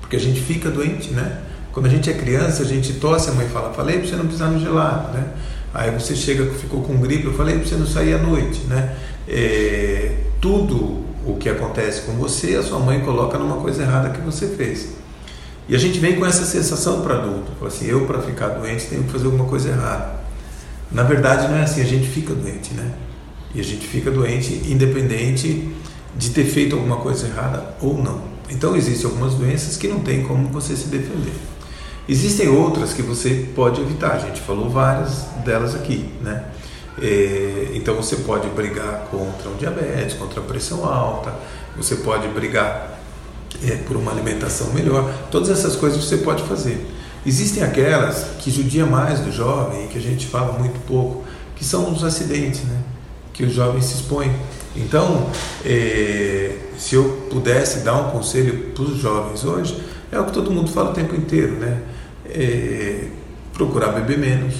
porque 0.00 0.16
a 0.16 0.20
gente 0.20 0.40
fica 0.40 0.68
doente, 0.68 1.10
né? 1.10 1.40
Quando 1.70 1.86
a 1.86 1.88
gente 1.88 2.10
é 2.10 2.12
criança, 2.12 2.64
a 2.64 2.66
gente 2.66 2.94
tosse, 2.94 3.30
a 3.30 3.34
mãe 3.34 3.48
fala: 3.48 3.72
"Falei 3.72 3.98
para 3.98 4.08
você 4.08 4.16
não 4.16 4.26
pisar 4.26 4.50
no 4.50 4.58
gelado", 4.58 5.16
né? 5.16 5.32
Aí 5.72 5.92
você 5.92 6.16
chega, 6.16 6.44
ficou 6.54 6.82
com 6.82 7.00
gripe, 7.00 7.26
eu 7.26 7.34
falei 7.34 7.56
para 7.56 7.68
você 7.68 7.76
não 7.76 7.86
sair 7.86 8.14
à 8.14 8.18
noite, 8.18 8.62
né? 8.64 8.96
É, 9.28 10.16
tudo 10.40 11.07
o 11.26 11.36
que 11.36 11.48
acontece 11.48 12.02
com 12.02 12.12
você, 12.12 12.56
a 12.56 12.62
sua 12.62 12.78
mãe 12.78 13.00
coloca 13.00 13.38
numa 13.38 13.56
coisa 13.56 13.82
errada 13.82 14.10
que 14.10 14.20
você 14.20 14.46
fez. 14.48 14.88
E 15.68 15.74
a 15.74 15.78
gente 15.78 15.98
vem 15.98 16.18
com 16.18 16.24
essa 16.24 16.44
sensação 16.44 17.02
para 17.02 17.14
adulto, 17.14 17.52
fala 17.58 17.68
assim, 17.68 17.86
eu 17.86 18.06
para 18.06 18.22
ficar 18.22 18.48
doente 18.48 18.86
tenho 18.86 19.04
que 19.04 19.12
fazer 19.12 19.26
alguma 19.26 19.44
coisa 19.44 19.68
errada. 19.68 20.20
Na 20.90 21.02
verdade 21.02 21.46
não 21.48 21.56
é 21.56 21.62
assim, 21.62 21.82
a 21.82 21.84
gente 21.84 22.08
fica 22.08 22.34
doente, 22.34 22.72
né? 22.72 22.90
E 23.54 23.60
a 23.60 23.64
gente 23.64 23.86
fica 23.86 24.10
doente 24.10 24.62
independente 24.66 25.68
de 26.16 26.30
ter 26.30 26.44
feito 26.44 26.74
alguma 26.74 26.96
coisa 26.96 27.26
errada 27.26 27.74
ou 27.82 28.02
não. 28.02 28.22
Então 28.50 28.74
existem 28.74 29.10
algumas 29.10 29.34
doenças 29.34 29.76
que 29.76 29.86
não 29.88 30.00
tem 30.00 30.22
como 30.22 30.48
você 30.48 30.74
se 30.74 30.88
defender. 30.88 31.34
Existem 32.08 32.48
outras 32.48 32.94
que 32.94 33.02
você 33.02 33.48
pode 33.54 33.82
evitar, 33.82 34.12
a 34.12 34.18
gente 34.18 34.40
falou 34.40 34.70
várias 34.70 35.24
delas 35.44 35.74
aqui, 35.74 36.08
né? 36.22 36.44
É, 37.00 37.70
então 37.74 37.94
você 37.94 38.16
pode 38.16 38.48
brigar 38.48 39.08
contra 39.10 39.48
um 39.48 39.56
diabetes, 39.56 40.16
contra 40.16 40.40
a 40.40 40.44
pressão 40.44 40.84
alta, 40.84 41.32
você 41.76 41.96
pode 41.96 42.28
brigar 42.28 42.98
é, 43.64 43.76
por 43.76 43.96
uma 43.96 44.10
alimentação 44.10 44.72
melhor, 44.72 45.12
todas 45.30 45.50
essas 45.50 45.76
coisas 45.76 46.02
você 46.02 46.18
pode 46.18 46.42
fazer. 46.44 46.84
Existem 47.24 47.62
aquelas 47.62 48.26
que 48.38 48.50
judia 48.50 48.86
mais 48.86 49.20
do 49.20 49.30
jovem 49.30 49.88
que 49.88 49.98
a 49.98 50.00
gente 50.00 50.26
fala 50.26 50.58
muito 50.58 50.78
pouco, 50.86 51.24
que 51.56 51.64
são 51.64 51.92
os 51.92 52.04
acidentes, 52.04 52.62
né? 52.64 52.80
Que 53.32 53.44
os 53.44 53.52
jovens 53.52 53.84
se 53.84 53.94
expõem. 53.96 54.32
Então, 54.74 55.28
é, 55.64 56.56
se 56.76 56.94
eu 56.94 57.26
pudesse 57.30 57.80
dar 57.80 57.96
um 57.96 58.10
conselho 58.10 58.72
para 58.74 58.84
os 58.84 58.98
jovens 58.98 59.44
hoje, 59.44 59.82
é 60.10 60.18
o 60.18 60.24
que 60.24 60.32
todo 60.32 60.50
mundo 60.50 60.70
fala 60.70 60.90
o 60.90 60.94
tempo 60.94 61.14
inteiro, 61.14 61.54
né? 61.56 61.82
é, 62.28 63.04
procurar 63.52 63.88
beber 63.92 64.18
menos, 64.18 64.54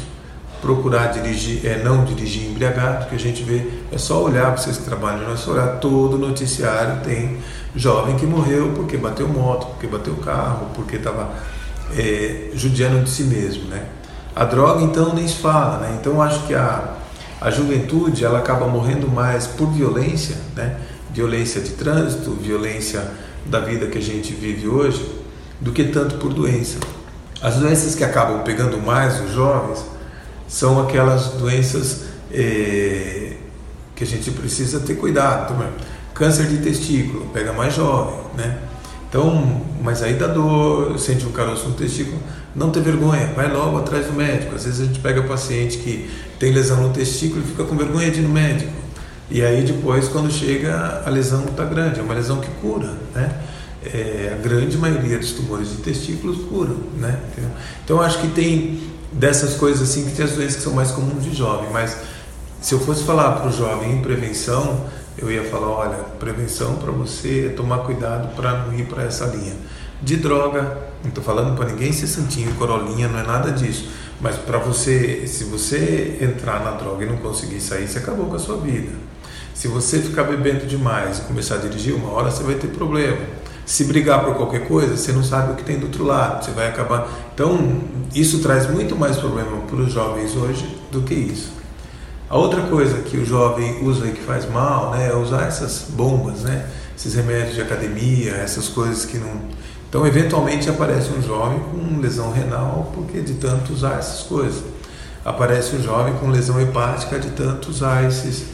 procurar 0.61 1.09
dirigir, 1.09 1.65
é, 1.65 1.83
não 1.83 2.05
dirigir 2.05 2.49
embriagado, 2.49 3.07
que 3.07 3.15
a 3.15 3.19
gente 3.19 3.43
vê, 3.43 3.69
é 3.93 3.99
só 3.99 4.23
olhar, 4.23 4.57
vocês 4.57 4.77
que 4.77 4.85
trabalham, 4.85 5.33
é 5.33 5.37
só 5.37 5.53
olhar, 5.53 5.79
todo 5.79 6.19
noticiário 6.19 7.01
tem 7.03 7.39
jovem 7.75 8.17
que 8.17 8.27
morreu 8.27 8.73
porque 8.75 8.97
bateu 8.97 9.29
moto, 9.29 9.67
porque 9.69 9.87
bateu 9.87 10.15
carro, 10.17 10.67
porque 10.75 10.97
estava 10.97 11.31
é, 11.97 12.51
judiando 12.55 13.05
de 13.05 13.11
si 13.11 13.25
mesmo, 13.25 13.69
né? 13.69 13.85
A 14.35 14.45
droga, 14.45 14.83
então, 14.83 15.15
nem 15.15 15.27
se 15.27 15.37
fala, 15.37 15.79
né? 15.79 15.99
Então, 16.01 16.21
acho 16.23 16.47
que 16.47 16.55
a, 16.55 16.95
a 17.41 17.51
juventude, 17.51 18.25
ela 18.25 18.39
acaba 18.39 18.67
morrendo 18.67 19.09
mais 19.09 19.47
por 19.47 19.71
violência, 19.71 20.37
né? 20.55 20.77
Violência 21.13 21.61
de 21.61 21.71
trânsito, 21.71 22.31
violência 22.33 23.03
da 23.47 23.61
vida 23.61 23.87
que 23.87 23.99
a 23.99 24.03
gente 24.03 24.33
vive 24.35 24.69
hoje, 24.69 25.19
do 25.61 25.73
que 25.73 25.85
tanto 25.85 26.17
por 26.17 26.33
doença. 26.33 26.79
As 27.41 27.57
doenças 27.57 27.95
que 27.95 28.05
acabam 28.05 28.43
pegando 28.43 28.79
mais 28.79 29.21
os 29.21 29.33
jovens 29.33 29.85
são 30.49 30.81
aquelas 30.81 31.29
doenças 31.35 32.05
é, 32.33 33.35
que 33.95 34.03
a 34.03 34.07
gente 34.07 34.31
precisa 34.31 34.81
ter 34.81 34.95
cuidado. 34.95 35.55
Câncer 36.15 36.47
de 36.47 36.59
testículo 36.59 37.27
pega 37.33 37.53
mais 37.53 37.75
jovem, 37.75 38.19
né? 38.37 38.59
Então, 39.09 39.63
mas 39.83 40.03
aí 40.03 40.15
dá 40.15 40.27
dor, 40.27 40.99
sente 40.99 41.25
um 41.25 41.33
caroço 41.33 41.69
no 41.69 41.75
testículo, 41.75 42.19
não 42.55 42.71
ter 42.71 42.81
vergonha, 42.81 43.33
vai 43.35 43.51
logo 43.51 43.79
atrás 43.79 44.07
do 44.07 44.13
médico. 44.13 44.55
Às 44.55 44.65
vezes 44.65 44.81
a 44.81 44.85
gente 44.85 44.99
pega 44.99 45.23
paciente 45.23 45.79
que 45.79 46.11
tem 46.39 46.53
lesão 46.53 46.83
no 46.83 46.93
testículo 46.93 47.43
e 47.43 47.49
fica 47.49 47.65
com 47.65 47.77
vergonha 47.77 48.11
de 48.11 48.19
ir 48.19 48.23
no 48.23 48.29
médico. 48.31 48.73
E 49.31 49.43
aí 49.43 49.63
depois, 49.63 50.09
quando 50.09 50.31
chega, 50.31 51.03
a 51.07 51.11
lesão 51.11 51.45
está 51.45 51.65
grande, 51.65 52.01
é 52.01 52.03
uma 52.03 52.15
lesão 52.15 52.41
que 52.41 52.51
cura, 52.61 52.95
né? 53.15 53.31
é, 53.85 54.37
a 54.37 54.43
grande 54.43 54.77
maioria 54.77 55.19
dos 55.19 55.33
tumores 55.33 55.71
de 55.71 55.77
testículos 55.77 56.45
curam, 56.49 56.77
né? 56.99 57.19
Então 57.85 58.01
acho 58.01 58.21
que 58.21 58.29
tem 58.29 58.81
dessas 59.13 59.55
coisas 59.55 59.89
assim 59.89 60.05
que 60.05 60.17
tem 60.17 60.25
as 60.25 60.33
doenças 60.33 60.57
que 60.57 60.63
são 60.63 60.73
mais 60.73 60.91
comuns 60.91 61.23
de 61.23 61.35
jovem, 61.35 61.71
mas 61.71 61.97
Se 62.61 62.75
eu 62.75 62.81
fosse 62.81 63.05
falar 63.05 63.33
para 63.33 63.49
o 63.49 63.53
jovem 63.53 63.93
em 63.93 64.03
prevenção, 64.03 64.85
eu 65.17 65.31
ia 65.31 65.45
falar: 65.45 65.69
olha, 65.69 65.97
prevenção 66.19 66.77
para 66.77 66.91
você 66.91 67.47
é 67.47 67.49
tomar 67.51 67.79
cuidado 67.79 68.35
para 68.35 68.65
não 68.65 68.75
ir 68.75 68.87
para 68.87 69.05
essa 69.05 69.27
linha. 69.27 69.55
De 70.03 70.17
droga, 70.17 70.79
não 71.03 71.09
estou 71.09 71.23
falando 71.23 71.57
para 71.57 71.67
ninguém 71.67 71.93
ser 71.93 72.07
santinho, 72.07 72.53
corolinha, 72.55 73.09
não 73.09 73.19
é 73.19 73.23
nada 73.23 73.53
disso. 73.53 73.89
Mas 74.21 74.37
para 74.37 74.59
você, 74.59 75.25
se 75.27 75.45
você 75.45 76.19
entrar 76.21 76.65
na 76.65 76.73
droga 76.73 77.05
e 77.05 77.09
não 77.09 77.17
conseguir 77.19 77.61
sair, 77.61 77.87
você 77.87 77.99
acabou 77.99 78.27
com 78.27 78.35
a 78.35 78.39
sua 78.39 78.57
vida. 78.57 78.93
Se 79.55 79.69
você 79.69 80.01
ficar 80.01 80.25
bebendo 80.25 80.67
demais 80.67 81.19
e 81.19 81.21
começar 81.23 81.57
a 81.57 81.59
dirigir, 81.59 81.95
uma 81.95 82.11
hora 82.11 82.31
você 82.31 82.43
vai 82.43 82.57
ter 82.57 82.69
problema. 82.69 83.19
Se 83.69 83.85
brigar 83.85 84.25
por 84.25 84.35
qualquer 84.35 84.67
coisa, 84.67 84.97
você 84.97 85.13
não 85.13 85.23
sabe 85.23 85.53
o 85.53 85.55
que 85.55 85.63
tem 85.63 85.79
do 85.79 85.85
outro 85.85 86.03
lado, 86.03 86.43
você 86.43 86.53
vai 86.53 86.69
acabar. 86.69 87.07
Então, 87.35 87.83
isso 88.15 88.39
traz 88.39 88.67
muito 88.67 88.97
mais 88.97 89.19
problema 89.19 89.59
para 89.67 89.77
os 89.77 89.93
jovens 89.93 90.35
hoje 90.35 90.81
do 90.91 91.03
que 91.03 91.13
isso. 91.13 91.53
A 92.31 92.39
outra 92.39 92.63
coisa 92.63 93.03
que 93.03 93.19
o 93.19 93.27
jovem 93.27 93.85
usa 93.85 94.07
e 94.07 94.13
que 94.13 94.23
faz 94.23 94.51
mal 94.51 94.93
né, 94.93 95.11
é 95.11 95.15
usar 95.15 95.43
essas 95.43 95.85
bombas, 95.91 96.41
né, 96.45 96.67
esses 96.97 97.13
remédios 97.13 97.57
de 97.57 97.61
academia, 97.61 98.33
essas 98.37 98.69
coisas 98.69 99.05
que 99.05 99.19
não. 99.19 99.39
Então, 99.87 100.07
eventualmente 100.07 100.71
aparece 100.71 101.11
um 101.11 101.21
jovem 101.21 101.59
com 101.59 102.01
lesão 102.01 102.33
renal 102.33 102.91
porque 102.95 103.21
de 103.21 103.35
tanto 103.35 103.75
usar 103.75 103.99
essas 103.99 104.23
coisas. 104.23 104.65
Aparece 105.23 105.77
um 105.77 105.83
jovem 105.83 106.15
com 106.15 106.31
lesão 106.31 106.59
hepática 106.59 107.19
de 107.19 107.29
tanto 107.33 107.69
usar 107.69 108.03
esses, 108.09 108.47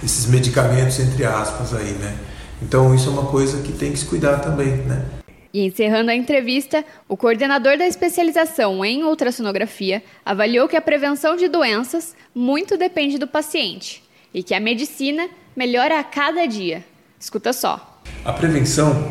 esses 0.00 0.26
medicamentos, 0.26 0.96
entre 1.00 1.24
aspas, 1.24 1.74
aí, 1.74 1.90
né? 2.00 2.16
Então, 2.62 2.94
isso 2.94 3.08
é 3.08 3.12
uma 3.12 3.26
coisa 3.26 3.62
que 3.62 3.72
tem 3.72 3.92
que 3.92 3.98
se 3.98 4.06
cuidar 4.06 4.38
também, 4.38 4.76
né? 4.78 5.04
E 5.52 5.64
encerrando 5.64 6.10
a 6.10 6.14
entrevista, 6.14 6.84
o 7.08 7.16
coordenador 7.16 7.78
da 7.78 7.86
especialização 7.86 8.84
em 8.84 9.04
ultrassonografia 9.04 10.02
avaliou 10.24 10.68
que 10.68 10.76
a 10.76 10.82
prevenção 10.82 11.36
de 11.36 11.48
doenças 11.48 12.14
muito 12.34 12.76
depende 12.76 13.16
do 13.16 13.26
paciente 13.26 14.02
e 14.34 14.42
que 14.42 14.54
a 14.54 14.60
medicina 14.60 15.28
melhora 15.56 15.98
a 15.98 16.04
cada 16.04 16.46
dia. 16.46 16.84
Escuta 17.18 17.52
só. 17.54 18.02
A 18.24 18.32
prevenção, 18.34 19.10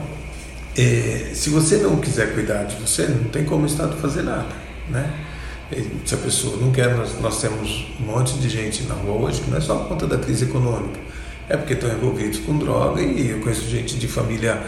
é, 0.77 1.31
se 1.33 1.49
você 1.49 1.77
não 1.77 1.99
quiser 1.99 2.33
cuidar 2.35 2.65
de 2.65 2.75
você, 2.75 3.07
não 3.07 3.23
tem 3.29 3.43
como 3.43 3.63
o 3.63 3.65
Estado 3.65 3.97
fazer 3.97 4.21
nada, 4.21 4.53
né? 4.89 5.11
Se 6.05 6.13
a 6.13 6.17
pessoa 6.19 6.57
não 6.57 6.71
quer, 6.71 6.95
nós, 6.95 7.19
nós 7.19 7.41
temos 7.41 7.87
um 7.99 8.05
monte 8.05 8.37
de 8.37 8.47
gente 8.47 8.83
na 8.83 8.93
rua 8.93 9.27
hoje 9.27 9.41
que 9.41 9.49
não 9.49 9.57
é 9.57 9.61
só 9.61 9.75
por 9.79 9.87
conta 9.87 10.05
da 10.05 10.19
crise 10.19 10.45
econômica, 10.45 10.99
é 11.47 11.55
porque 11.57 11.73
estão 11.73 11.89
envolvidos 11.91 12.39
com 12.39 12.57
droga 12.57 13.01
e 13.01 13.29
eu 13.29 13.39
conheço 13.39 13.67
gente 13.67 13.97
de 13.97 14.07
família 14.07 14.61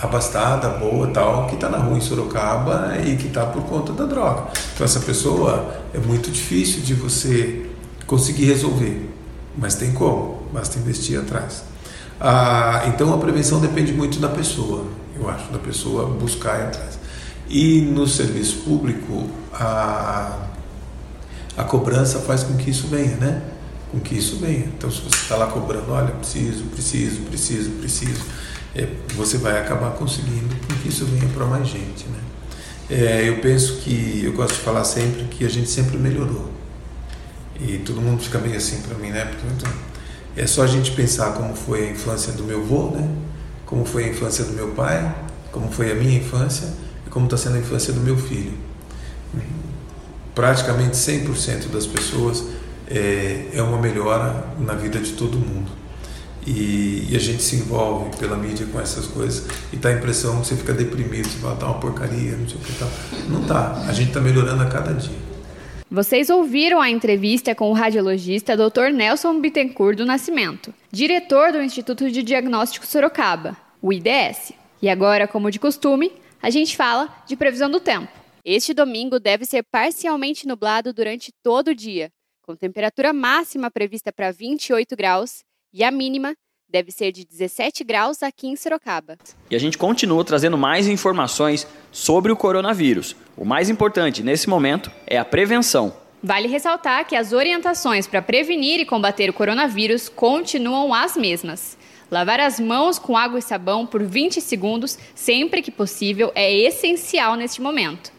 abastada, 0.00 0.68
boa 0.68 1.08
tal, 1.08 1.46
que 1.46 1.54
está 1.54 1.68
na 1.68 1.78
rua 1.78 1.98
em 1.98 2.00
Sorocaba 2.00 2.96
e 3.04 3.16
que 3.16 3.26
está 3.26 3.46
por 3.46 3.62
conta 3.64 3.92
da 3.92 4.04
droga. 4.04 4.44
Então 4.74 4.84
essa 4.84 5.00
pessoa 5.00 5.74
é 5.92 5.98
muito 5.98 6.30
difícil 6.30 6.82
de 6.82 6.94
você 6.94 7.66
conseguir 8.06 8.44
resolver, 8.44 9.10
mas 9.56 9.74
tem 9.74 9.92
como, 9.92 10.42
basta 10.52 10.78
investir 10.78 11.18
atrás. 11.18 11.64
Ah, 12.20 12.84
então 12.88 13.12
a 13.12 13.18
prevenção 13.18 13.60
depende 13.60 13.92
muito 13.92 14.18
da 14.20 14.28
pessoa, 14.28 14.86
eu 15.18 15.28
acho, 15.28 15.50
da 15.50 15.58
pessoa 15.58 16.06
buscar 16.06 16.60
atrás. 16.60 16.98
E 17.48 17.80
no 17.80 18.06
serviço 18.06 18.58
público 18.58 19.28
a, 19.52 20.36
a 21.56 21.64
cobrança 21.64 22.18
faz 22.20 22.44
com 22.44 22.56
que 22.56 22.70
isso 22.70 22.86
venha, 22.86 23.16
né? 23.16 23.42
Com 23.90 24.00
que 24.00 24.16
isso 24.16 24.36
venha. 24.36 24.66
Então 24.66 24.90
se 24.90 25.00
você 25.00 25.16
está 25.16 25.36
lá 25.36 25.46
cobrando, 25.46 25.92
olha, 25.92 26.12
preciso, 26.12 26.64
preciso, 26.64 27.20
preciso, 27.22 27.70
preciso 27.72 28.20
é, 28.74 28.86
você 29.14 29.38
vai 29.38 29.60
acabar 29.60 29.90
conseguindo 29.92 30.54
porque 30.66 30.88
isso 30.88 31.04
venha 31.06 31.28
para 31.32 31.44
mais 31.46 31.66
gente. 31.66 32.06
Né? 32.06 32.20
É, 32.90 33.28
eu 33.28 33.38
penso 33.40 33.78
que, 33.78 34.22
eu 34.24 34.32
gosto 34.32 34.54
de 34.54 34.60
falar 34.60 34.84
sempre 34.84 35.24
que 35.24 35.44
a 35.44 35.48
gente 35.48 35.68
sempre 35.68 35.96
melhorou. 35.98 36.50
E 37.60 37.78
todo 37.78 38.00
mundo 38.00 38.22
fica 38.22 38.38
meio 38.38 38.56
assim 38.56 38.80
para 38.82 38.96
mim, 38.96 39.10
né? 39.10 39.24
Portanto, 39.24 39.68
é 40.36 40.46
só 40.46 40.62
a 40.62 40.66
gente 40.66 40.92
pensar 40.92 41.32
como 41.32 41.56
foi 41.56 41.88
a 41.88 41.90
infância 41.90 42.32
do 42.32 42.44
meu 42.44 42.60
avô, 42.60 42.90
né? 42.90 43.08
Como 43.66 43.84
foi 43.84 44.04
a 44.04 44.08
infância 44.08 44.44
do 44.44 44.52
meu 44.52 44.68
pai, 44.68 45.12
como 45.50 45.70
foi 45.70 45.90
a 45.90 45.94
minha 45.96 46.18
infância 46.18 46.68
e 47.04 47.10
como 47.10 47.24
está 47.26 47.36
sendo 47.36 47.56
a 47.56 47.58
infância 47.58 47.92
do 47.92 48.00
meu 48.00 48.16
filho. 48.16 48.52
Praticamente 50.36 50.96
100% 50.96 51.68
das 51.72 51.84
pessoas 51.84 52.44
é, 52.90 53.50
é 53.54 53.62
uma 53.62 53.78
melhora 53.78 54.44
na 54.58 54.74
vida 54.74 54.98
de 54.98 55.12
todo 55.12 55.38
mundo. 55.38 55.70
E, 56.46 57.08
e, 57.10 57.16
a 57.16 57.18
gente 57.18 57.42
se 57.42 57.56
envolve 57.56 58.16
pela 58.16 58.36
mídia 58.36 58.66
com 58.72 58.80
essas 58.80 59.06
coisas 59.06 59.46
e 59.70 59.76
dá 59.76 59.90
a 59.90 59.92
impressão 59.92 60.40
que 60.40 60.46
você 60.46 60.56
fica 60.56 60.72
deprimido, 60.72 61.28
você 61.28 61.38
fala, 61.38 61.56
tá 61.56 61.66
uma 61.66 61.78
porcaria, 61.78 62.36
não 62.36 62.48
sei 62.48 62.56
o 62.56 62.60
que 62.60 62.72
tal. 62.78 62.88
Não 63.28 63.44
tá, 63.44 63.84
a 63.86 63.92
gente 63.92 64.08
está 64.08 64.20
melhorando 64.20 64.62
a 64.62 64.66
cada 64.66 64.94
dia. 64.94 65.28
Vocês 65.90 66.30
ouviram 66.30 66.80
a 66.80 66.88
entrevista 66.88 67.54
com 67.54 67.70
o 67.70 67.74
radiologista 67.74 68.56
Dr. 68.56 68.92
Nelson 68.92 69.40
Bittencourt 69.40 69.96
do 69.96 70.06
Nascimento, 70.06 70.72
diretor 70.90 71.52
do 71.52 71.62
Instituto 71.62 72.10
de 72.10 72.22
Diagnóstico 72.22 72.86
Sorocaba, 72.86 73.56
o 73.80 73.92
IDS. 73.92 74.52
E 74.80 74.88
agora, 74.88 75.26
como 75.26 75.50
de 75.50 75.58
costume, 75.58 76.12
a 76.42 76.50
gente 76.50 76.76
fala 76.76 77.08
de 77.26 77.36
previsão 77.36 77.70
do 77.70 77.80
tempo. 77.80 78.12
Este 78.44 78.72
domingo 78.72 79.18
deve 79.18 79.44
ser 79.44 79.64
parcialmente 79.70 80.46
nublado 80.46 80.92
durante 80.92 81.30
todo 81.42 81.68
o 81.68 81.74
dia, 81.74 82.10
com 82.48 82.56
temperatura 82.56 83.12
máxima 83.12 83.70
prevista 83.70 84.10
para 84.10 84.30
28 84.30 84.96
graus 84.96 85.44
e 85.70 85.84
a 85.84 85.90
mínima 85.90 86.34
deve 86.66 86.90
ser 86.90 87.12
de 87.12 87.22
17 87.26 87.84
graus 87.84 88.22
aqui 88.22 88.46
em 88.46 88.56
Sorocaba. 88.56 89.18
E 89.50 89.54
a 89.54 89.58
gente 89.58 89.76
continua 89.76 90.24
trazendo 90.24 90.56
mais 90.56 90.88
informações 90.88 91.66
sobre 91.92 92.32
o 92.32 92.36
coronavírus. 92.36 93.14
O 93.36 93.44
mais 93.44 93.68
importante 93.68 94.22
nesse 94.22 94.48
momento 94.48 94.90
é 95.06 95.18
a 95.18 95.26
prevenção. 95.26 95.94
Vale 96.22 96.48
ressaltar 96.48 97.06
que 97.06 97.14
as 97.14 97.34
orientações 97.34 98.06
para 98.06 98.22
prevenir 98.22 98.80
e 98.80 98.86
combater 98.86 99.28
o 99.28 99.34
coronavírus 99.34 100.08
continuam 100.08 100.94
as 100.94 101.18
mesmas. 101.18 101.76
Lavar 102.10 102.40
as 102.40 102.58
mãos 102.58 102.98
com 102.98 103.14
água 103.14 103.38
e 103.38 103.42
sabão 103.42 103.86
por 103.86 104.02
20 104.02 104.40
segundos, 104.40 104.98
sempre 105.14 105.60
que 105.60 105.70
possível, 105.70 106.32
é 106.34 106.50
essencial 106.50 107.34
neste 107.34 107.60
momento. 107.60 108.10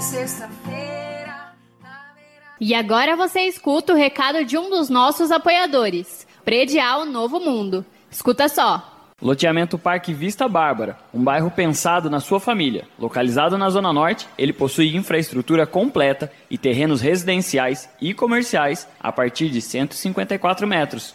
E 0.00 0.02
sexta-feira. 0.02 1.52
E 2.58 2.74
agora 2.74 3.16
você 3.16 3.40
escuta 3.40 3.92
o 3.92 3.96
recado 3.96 4.46
de 4.46 4.56
um 4.56 4.70
dos 4.70 4.88
nossos 4.88 5.30
apoiadores, 5.30 6.26
Predial 6.42 7.04
Novo 7.04 7.38
Mundo. 7.38 7.84
Escuta 8.10 8.48
só. 8.48 8.86
Loteamento 9.20 9.78
Parque 9.78 10.14
Vista 10.14 10.48
Bárbara, 10.48 10.96
um 11.12 11.22
bairro 11.22 11.50
pensado 11.50 12.08
na 12.08 12.18
sua 12.18 12.40
família. 12.40 12.88
Localizado 12.98 13.58
na 13.58 13.68
Zona 13.68 13.92
Norte, 13.92 14.26
ele 14.38 14.54
possui 14.54 14.96
infraestrutura 14.96 15.66
completa 15.66 16.32
e 16.50 16.56
terrenos 16.56 17.02
residenciais 17.02 17.86
e 18.00 18.14
comerciais 18.14 18.88
a 18.98 19.12
partir 19.12 19.50
de 19.50 19.60
154 19.60 20.66
metros. 20.66 21.14